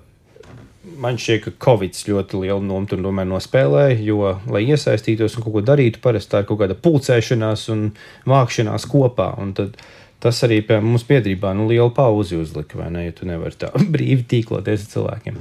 [0.99, 5.63] man šķiet, ka Covid ļoti lielu nomu tomēr nospēlēja, jo, lai iesaistītos un kaut ko
[5.69, 7.87] darītu, parasti tā ir kaut kāda pulcēšanās un
[8.29, 9.31] vākšanās kopā.
[9.43, 13.05] Un tad, uh, Tas arī pie mums biedrībā nu, lielu pauzi uzlika, vai ne?
[13.05, 15.37] Ja tu nevari tā brīvi tīkloties ar cilvēkiem.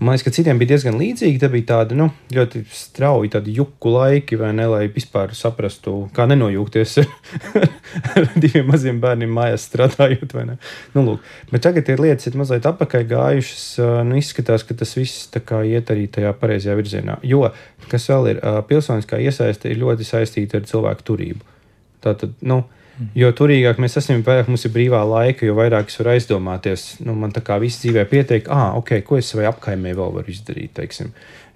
[0.00, 1.40] Man liekas, ka citiem bija diezgan līdzīgi.
[1.42, 4.70] Tā bija tāda nu, ļoti strauja, tāda juku laiki, vai ne?
[4.72, 10.32] Lai vispār saprastu, kā nenojūgties ar diviem maziem bērniem mājās strādājot.
[10.96, 11.30] Nu, lūk.
[11.52, 13.68] Bet tagad ir lietas, ir mazliet apakaļ gājušas.
[14.08, 17.20] Nu, izskatās, ka tas viss iet arī tajā pareizajā virzienā.
[17.20, 17.50] Jo,
[17.92, 21.50] kas vēl ir, pilsoniskā iesaiste ir ļoti saistīta ar cilvēku turību.
[22.02, 22.64] Tātad, nu,
[23.18, 26.86] Jo turīgāk mēs esam, jo vairāk mums ir brīvā laika, jo vairāk es varu aizdomāties.
[27.06, 30.32] Nu, man tā kā viss dzīvē pietiek, ah, ok, ko es savai apkaimē vēl varu
[30.32, 30.74] izdarīt.
[30.78, 31.12] Teiksim.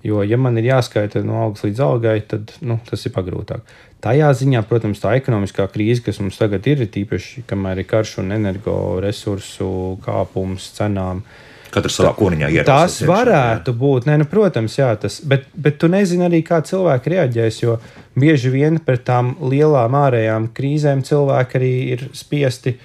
[0.07, 3.65] Jo, ja man ir jāskaita no algas līdz algai, tad nu, tas ir pagrūtāk.
[4.05, 8.19] Tajā ziņā, protams, tā ekonomiskā krīze, kas mums tagad ir, ir tīpaši, kamēr ir karš
[8.23, 9.69] un energoresursu
[10.05, 12.99] kāpums cenām, uh, Katrs savā kūniņā ieraudzīs.
[13.01, 13.79] Tas varētu jā.
[13.81, 14.09] būt.
[14.09, 17.63] Nē, nu, protams, jā, tas, bet, bet tu nezini arī, kā cilvēki reaģēs.
[17.65, 17.79] Jo
[18.17, 22.77] bieži vien pret tām lielām ārējām krīzēm cilvēki arī ir spiesti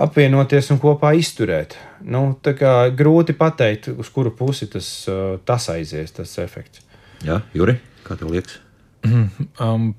[0.00, 1.76] apvienoties un kopā izturēt.
[2.06, 2.38] Nu,
[2.96, 4.88] grūti pateikt, uz kuru pusi tas,
[5.44, 6.84] tas aizies, tas efekts.
[7.26, 8.60] Jā, Juri, kā tev liekas?
[9.60, 9.90] Um,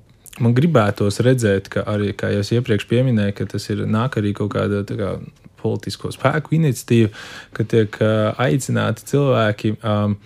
[0.42, 4.54] man gribētos redzēt, ka arī, kā jau iepriekš minēju, ka tas ir nāk arī kaut
[4.56, 5.12] kāda kā,
[5.62, 7.12] politisko spēku iniciatīva,
[7.56, 7.98] ka tiek
[8.42, 10.18] aicināti cilvēki um,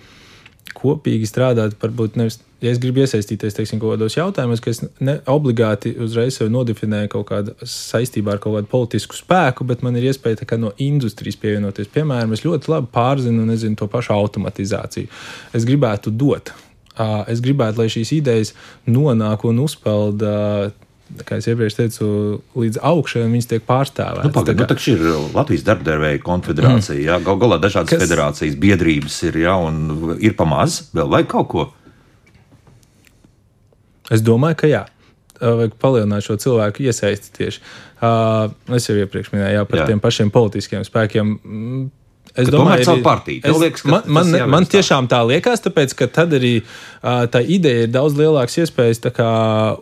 [0.77, 2.43] kopīgi strādāt, varbūt nevis.
[2.65, 7.11] Ja es gribu iesaistīties teiksim, kaut kādos jautājumos, ka es ne obligāti uzreiz sev nodefinēju
[7.13, 11.91] kaut kādu saistībā ar kaut kādu politisku spēku, bet man ir iespēja no industrijas pievienoties.
[11.93, 15.13] Piemēram, es ļoti labi pārzinu nezinu, to pašu automatizāciju.
[15.53, 16.55] Es gribētu dot.
[17.29, 18.55] Es gribētu, lai šīs idejas
[18.89, 20.25] nonāk un uzpeld
[21.27, 22.09] kā jau iepriekš teicu,
[22.59, 24.27] līdz augšai, un viņas tiek pārstāvētas.
[24.27, 25.05] Nu, pagad, nu, taču ir
[25.37, 27.07] Latvijas darbdevēja konfederācija, mm.
[27.07, 28.03] jā, gal galā dažādas Kas...
[28.05, 31.67] federācijas, biedrības ir, jā, un ir pamaz, vēl vajag kaut ko.
[34.13, 34.85] Es domāju, ka jā.
[35.37, 37.63] Vajag palielināt šo cilvēku iesaisti tieši.
[38.01, 39.87] Uh, es jau iepriekš minēju jā, par jā.
[39.91, 41.33] tiem pašiem politiskiem spēkiem.
[42.37, 43.43] Es domāju, ka tā ir partija.
[43.49, 47.87] Es, liekas, man, man, man tiešām tā liekas, tāpēc ka tad arī uh, tā ideja
[47.87, 49.31] ir daudz lielākas iespējas kā,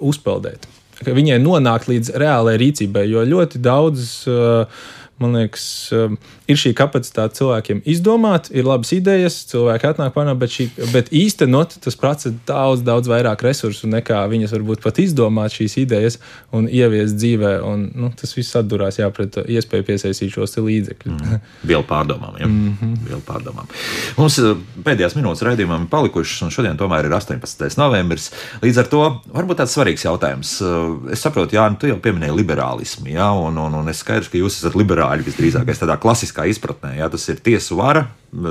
[0.03, 0.69] uzpeldēt.
[1.13, 4.13] Viņai nonākt līdz reālajai rīcībai, jo ļoti daudz.
[4.31, 4.85] Uh,
[5.23, 6.17] man liekas, um,
[6.51, 11.79] ir šī kapacitāte cilvēkiem izdomāt, ir labas idejas, cilvēki atnāk panākt, bet, šī, bet īstenot
[11.85, 16.19] tas prasa daudz, daudz vairāk resursu nekā viņas varbūt pat izdomāt šīs idejas
[16.55, 17.55] un ieviest dzīvē.
[17.65, 21.23] Un, nu, tas viss atdurās jā, pret iespēju piesaistīt šos līdzekļus.
[21.25, 21.41] Mm.
[21.71, 22.49] Vēl pārdomām, ja?
[22.51, 22.95] mm -hmm.
[23.09, 23.71] Vēl pārdomām.
[24.19, 27.79] Mums uh, pēdējās minūtes raidījumam ir palikušas, un šodien tomēr ir 18.
[27.81, 28.31] novembris.
[28.63, 30.61] Līdz ar to varbūt tāds svarīgs jautājums.
[30.61, 34.39] Uh, es saprotu, Jā, tu jau pieminēji liberālismu, jā, un, un, un es skaidrs, ka
[34.41, 36.97] jūs esat liberāļi visdrīzāk, tādā klasiskā izpratnē.
[36.99, 38.03] Jā, tas ir tiesu vara,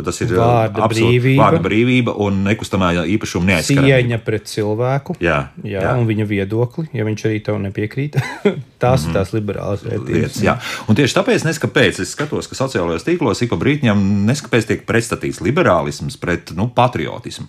[0.06, 3.98] tas ir vārda brīvība, vārda brīvība un nekustamā īpašuma neaizskarība.
[4.00, 5.18] Cieņa pret cilvēku.
[5.24, 8.16] Jā, jā, jā, un viņa viedokli, ja viņš arī tev nepiekrīt.
[8.24, 9.10] tās mm -hmm.
[9.10, 10.40] ir tās liberālas vērtības.
[10.46, 10.56] Jā,
[10.88, 15.44] un tieši tāpēc, neskapēc, es skatos, ka sociālajos tīklos ik pa brītņam neskapēc tiek pretstatīts
[15.44, 17.48] liberālisms pret nu, patriotismu.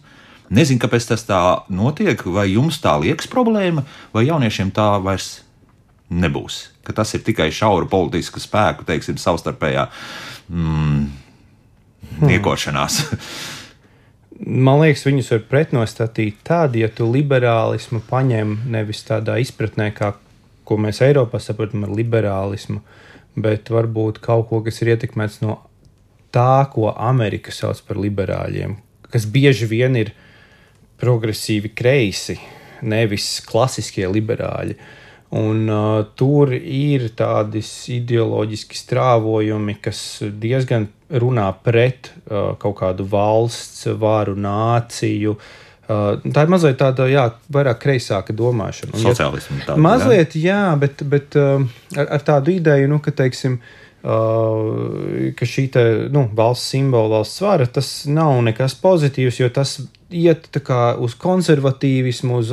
[0.51, 5.41] Nezinu, kāpēc tas tā notiek, vai jums tā liekas problēma, vai jauniešiem tā vairs
[6.11, 9.87] nebūs ka tas ir tikai šauru politisku spēku, teiksim, savstarpējā
[10.53, 11.05] mm,
[12.29, 13.01] niekošanās.
[14.45, 20.13] Man liekas, viņus var pretnostatīt tad, ja tu liberālismu paņem nevis tādā izpratnē, kā
[20.67, 22.81] ko mēs Eiropā saprotam ar liberālismu,
[23.39, 25.61] bet varbūt kaut ko, kas ir ietekmēts no
[26.35, 28.75] tā, ko Amerika sauc par liberāļiem,
[29.13, 30.13] kas bieži vien ir
[30.99, 32.39] progresīvi kreisi,
[32.83, 34.75] nevis klasiskie liberāļi.
[34.75, 35.04] Uh,
[35.35, 37.59] Un, uh, tur ir tādi
[37.97, 45.35] ideoloģiski strāvojumi, kas diezgan runā pret uh, kaut kādu valsts varu, nāciju.
[45.85, 48.95] Uh, tā ir mazliet tāda, jā, vairāk kreisāka domāšana.
[49.03, 49.81] Sociālismu tāda.
[49.83, 51.67] Mazliet, jā, jā bet, bet uh,
[51.99, 53.59] ar, ar tādu ideju, nu, ka, teiksim,
[54.07, 59.81] uh, ka šī te, nu, valsts simbola, valsts vara, tas nav nekas pozitīvs, jo tas
[60.15, 60.49] iet
[61.03, 62.53] uz konservatīvismu, uz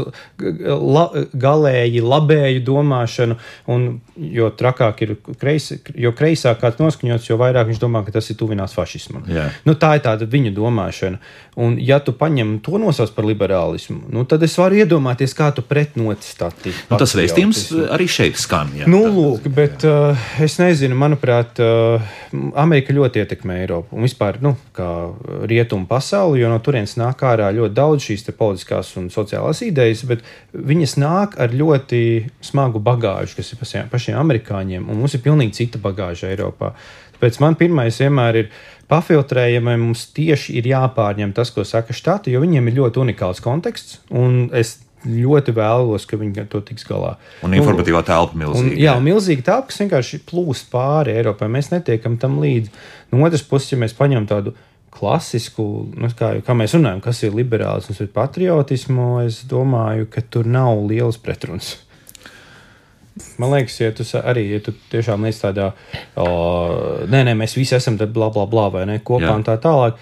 [0.68, 3.38] la, galēji labēju domāšanu,
[3.72, 3.88] un
[4.32, 8.40] jo trakāk ir kreis, jo kreisāk kāds noskaņots, jo vairāk viņš domā, ka tas ir
[8.40, 9.26] tuvinās fašismam.
[9.30, 9.54] Yeah.
[9.68, 11.22] Nu, tā ir tāda viņa domāšana.
[11.60, 15.64] Un, ja tu paņem to nosauc par liberālismu, nu, tad es varu iedomāties, kā tu
[15.68, 16.72] pretnotstati.
[16.88, 18.72] Nu, tas vēstījums arī šeit skan.
[18.80, 22.14] Jā, nu, lūk, bet uh, es nezinu, manuprāt, uh,
[22.56, 24.54] Amerika ļoti ietekmē Eiropu un vispār, nu,
[25.52, 30.24] rietumu pasauli, jo no turienes nāk ārā ļoti daudz šīs politiskās un sociālās idejas, bet
[30.56, 32.02] viņas nāk ar ļoti
[32.48, 36.72] smagu bagāžu, kas ir pašiem, pašiem amerikāņiem, un mums ir pilnīgi cita bagāža Eiropā.
[37.22, 38.48] Tāpēc man pirmais vienmēr ir
[38.90, 44.00] pafiltrējami, mums tieši ir jāpārņem tas, ko saka štati, jo viņiem ir ļoti unikāls konteksts.
[44.58, 47.14] Es ļoti vēlos, ka viņi to tiks galā.
[47.46, 48.74] Un informatīvā telpa milzīga.
[48.74, 51.50] Un, jā, milzīga telpa, kas vienkārši plūst pāri Eiropai.
[51.54, 52.74] Mēs netiekam tam līdzi.
[53.14, 54.56] No otras puses, ja mēs paņemam tādu
[54.92, 60.50] klasisku, nu, kā, kā mēs runājam, kas ir liberālisms vai patriotismu, es domāju, ka tur
[60.50, 61.78] nav liels pretruns.
[63.42, 65.72] Man liekas, ja tu arī ja tu tiešām līdz tādā,
[66.20, 66.30] o,
[67.10, 69.38] nē, nē, mēs visi esam tad bla, bla, bla, vai ne, kopā Jā.
[69.38, 70.00] un tā tālāk.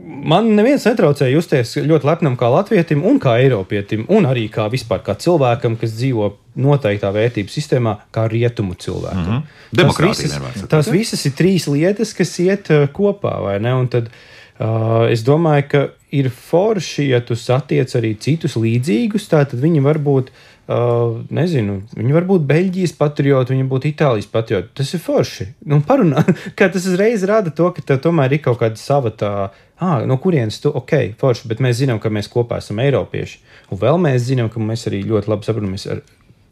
[0.00, 5.02] Man neviens netraucēja justies ļoti lepnam kā latvietim, un kā eiropietim, un arī kā vispār
[5.04, 6.30] kā cilvēkam, kas dzīvo
[6.60, 9.26] noteiktā vērtību sistēmā, kā rietumu cilvēkam.
[9.26, 9.76] Mm -hmm.
[9.76, 13.74] Demokrātija tās visas, tās visas ir trīs lietas, kas iet uh, kopā, vai ne?
[13.74, 19.52] Un tad uh, es domāju, ka ir forši, ja tu satiec arī citus līdzīgus, tad
[19.52, 24.68] viņi var būt uh, Uh, nezinu, viņi var būt Beļģijas patrioti, viņi būtu Itālijas patrioti.
[24.78, 25.48] Tas ir forši.
[25.66, 26.22] Nu, parunā,
[26.60, 30.60] tas uzreiz rada to, ka tev tomēr ir kaut kāda sava tā, ah, no kurienes
[30.62, 33.40] tu, ok, forši, bet mēs zinām, ka mēs kopā esam eiropieši.
[33.74, 36.04] Un vēl mēs zinām, ka mēs arī ļoti labi saprotamies ar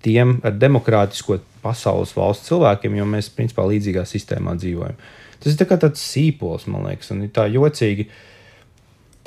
[0.03, 4.99] tiem, ar demokrātisko pasaules valstu cilvēkiem, jo mēs principā līdzīgā sistēmā dzīvojam.
[5.39, 8.09] Tas ir tā tāds sīpols, man liekas, un tā jocīgi.
[8.09, 8.28] Uh,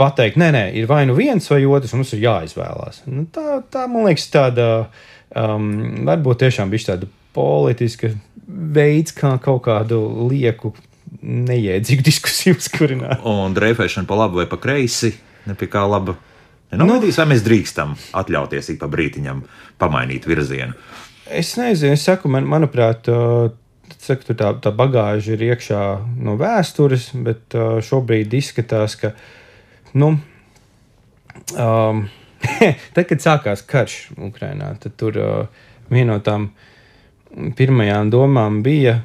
[0.01, 3.03] pateikt, nē, nē, ir vai nu viens vai otrs, mums ir jāizvēlās.
[3.09, 4.67] Nu, tā, tā, man liekas, tāda
[5.35, 5.71] um,
[6.07, 8.11] varbūt tiešām bija tāda politiska
[8.47, 10.73] veids, kā kaut kādu lieku,
[11.21, 13.23] neiedzīgu diskusiju uzkurināt.
[13.27, 15.13] Un dreifēšana pa labi vai pa kreisi,
[15.47, 16.17] ne pie kā laba.
[16.71, 19.41] Nenovadīs, nu, vai mēs drīkstam atļauties ik pa brītiņam
[19.81, 20.77] pamainīt virzienu?
[21.31, 23.09] Es nezinu, es saku, man, manuprāt,
[23.99, 25.81] saku, tā, tā bagāža ir iekšā
[26.23, 27.55] no vēstures, bet
[27.87, 29.27] šobrīd izskatās, ka uh,
[29.93, 30.17] Nu,
[31.57, 32.05] um,
[32.95, 36.49] tad, kad sākās karš Ukrajinā, tad tur uh, viena no tām
[37.57, 39.01] pirmajām domām bija,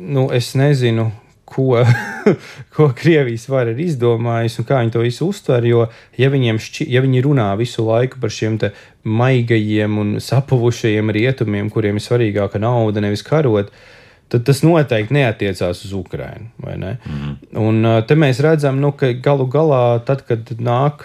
[0.00, 1.10] nu, es nezinu,
[1.46, 1.84] ko,
[2.74, 5.66] ko Krievijas vara ir izdomājusi un kā viņi to visu uztver.
[5.66, 5.86] Jo,
[6.18, 8.58] ja, šķi, ja viņi runā visu laiku par šiem
[9.06, 13.99] maigajiem un sapuvušajiem rietumiem, kuriem ir svarīgāka nauda, nevis karot, uh,
[14.30, 16.50] tad tas noteikti neatiecās uz Ukrajinu.
[16.62, 17.32] Mm.
[17.58, 21.04] Un te mēs redzam, nu, ka galu galā, tad, kad nāk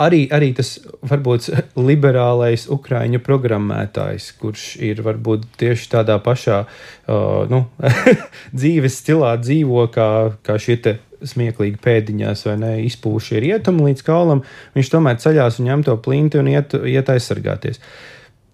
[0.00, 0.74] arī, arī tas
[1.08, 7.64] varbūt liberālais Ukrāņu programmētājs, kurš ir varbūt tieši tādā pašā uh, nu,
[8.58, 10.10] dzīves stilā dzīvo kā,
[10.46, 10.78] kā šie
[11.22, 14.40] smieklīgi pēdiņās vai ne izpūšie rietumi līdz kaulam,
[14.74, 17.78] viņš tomēr ceļās un ņem to plinti un iet, iet aizsargāties.
[17.78, 18.11] Uh,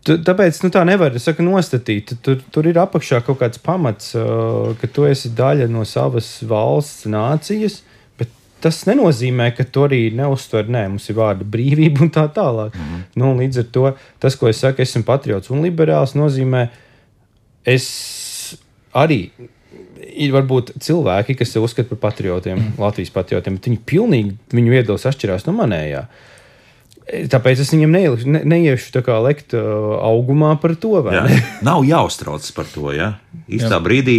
[0.09, 2.15] Tāpēc nu, tā nevar saka, nostatīt.
[2.25, 7.09] Tur, tur ir apakšā kaut kāds pamats, uh, ka tu esi daļa no savas valsts,
[7.11, 7.81] nācijas.
[8.19, 8.33] Bet
[8.65, 12.75] tas nenozīmē, ka tu arī neuztver, nē, mums ir vārda brīvība un tā tālāk.
[12.75, 13.05] Mm -hmm.
[13.23, 16.69] nu, līdz ar to tas, ko es saku, esmu patriots un liberāls, nozīmē,
[17.67, 17.87] es
[18.95, 19.31] arī
[20.19, 22.73] ir varbūt cilvēki, kas sev uzskata par patriotiem, mm.
[22.79, 26.01] Latvijas patriotiem, bet viņi pilnīgi viņu viedoklis atšķirās no manējā.
[26.01, 26.38] Uh,
[27.09, 30.99] Tāpēc es viņam neiešu, ne, neiešu tā kā lekt uh, augumā par to.
[31.09, 31.41] Jā, ne?
[31.69, 32.91] Nav jāuztraucas par to.
[32.97, 33.15] Ja?
[33.49, 33.83] Īstā jā.
[33.85, 34.19] brīdī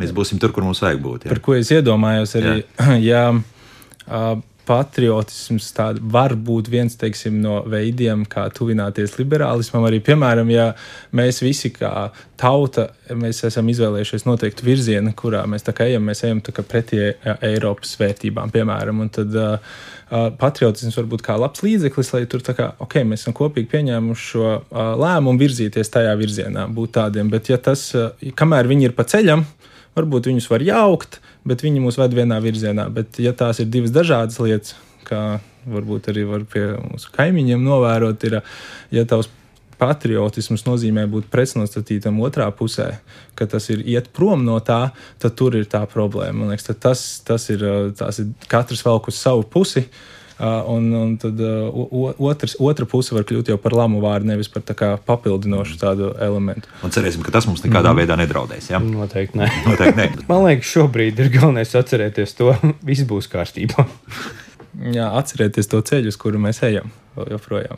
[0.00, 1.26] mēs būsim tur, kur mums vajag būt.
[1.26, 1.34] Ja?
[1.34, 2.96] Par ko es iedomājos arī, jā.
[3.10, 4.34] ja uh,
[4.66, 9.86] patriotisms var būt viens teiksim, no veidiem, kā tuvināties liberālismam.
[9.88, 10.72] Arī, piemēram, ja
[11.12, 12.10] mēs visi kā
[12.40, 19.08] tauta mēs esam izvēlējušies noteiktu virzienu, kurā mēs ejam, mēs ejam pretī Eiropas vērtībām, piemēram.
[19.12, 19.74] Tad, uh,
[20.12, 23.70] Uh, patriotisms var būt kā labs līdzeklis, lai tur tā kā, ok, mēs esam kopīgi
[23.70, 27.30] pieņēmuši šo uh, lēmumu virzīties tajā virzienā, būt tādiem.
[27.32, 29.46] Bet, ja tas, uh, kamēr viņi ir pa ceļam,
[29.96, 31.16] varbūt viņus var jaukt,
[31.48, 32.88] bet viņi mūs ved vienā virzienā.
[32.94, 34.76] Bet, ja tās ir divas dažādas lietas,
[35.06, 38.40] kā varbūt arī var pie mūsu kaimiņiem novērot, ir,
[38.94, 39.30] ja tavs
[39.82, 42.88] patriotisms nozīmē būt pretnostatītam otrā pusē,
[43.38, 46.44] ka tas ir iet prom no tā, tad tur ir tā problēma.
[46.44, 49.86] Man liekas, tas, tas ir, ir katrs velk uz savu pusi.
[50.42, 54.74] Un, un tad otrs, otra puse var kļūt jau par lamu vārdu, nevis par tā
[55.06, 56.70] papildinošu tādu elementu.
[56.82, 58.00] Un cerēsim, ka tas mums nekādā mm.
[58.02, 58.72] veidā nedraudēs.
[58.72, 58.80] Ja?
[58.82, 59.50] Noteikti nē.
[59.68, 60.08] Noteikti nē.
[60.26, 62.56] Man liekas, šobrīd ir galvenais atcerēties to,
[62.88, 63.86] viss būs kārtībā
[64.98, 66.90] jā, atcerieties to ceļu, uz kuru mēs ejam.
[67.12, 67.76] Joprojām.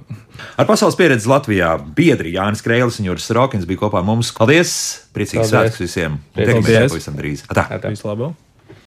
[0.54, 4.30] Ar pasaules pieredzi Latvijā biedri Jānis Kreilis un Juris Rokins bija kopā ar mums.
[4.36, 4.76] Paldies!
[5.16, 6.20] Priecīgs svētkus visiem!
[6.38, 7.42] Tiekamies pavisam drīz!
[7.50, 7.66] Atā!
[7.74, 7.90] Atā.
[7.90, 8.38] Vislabāk!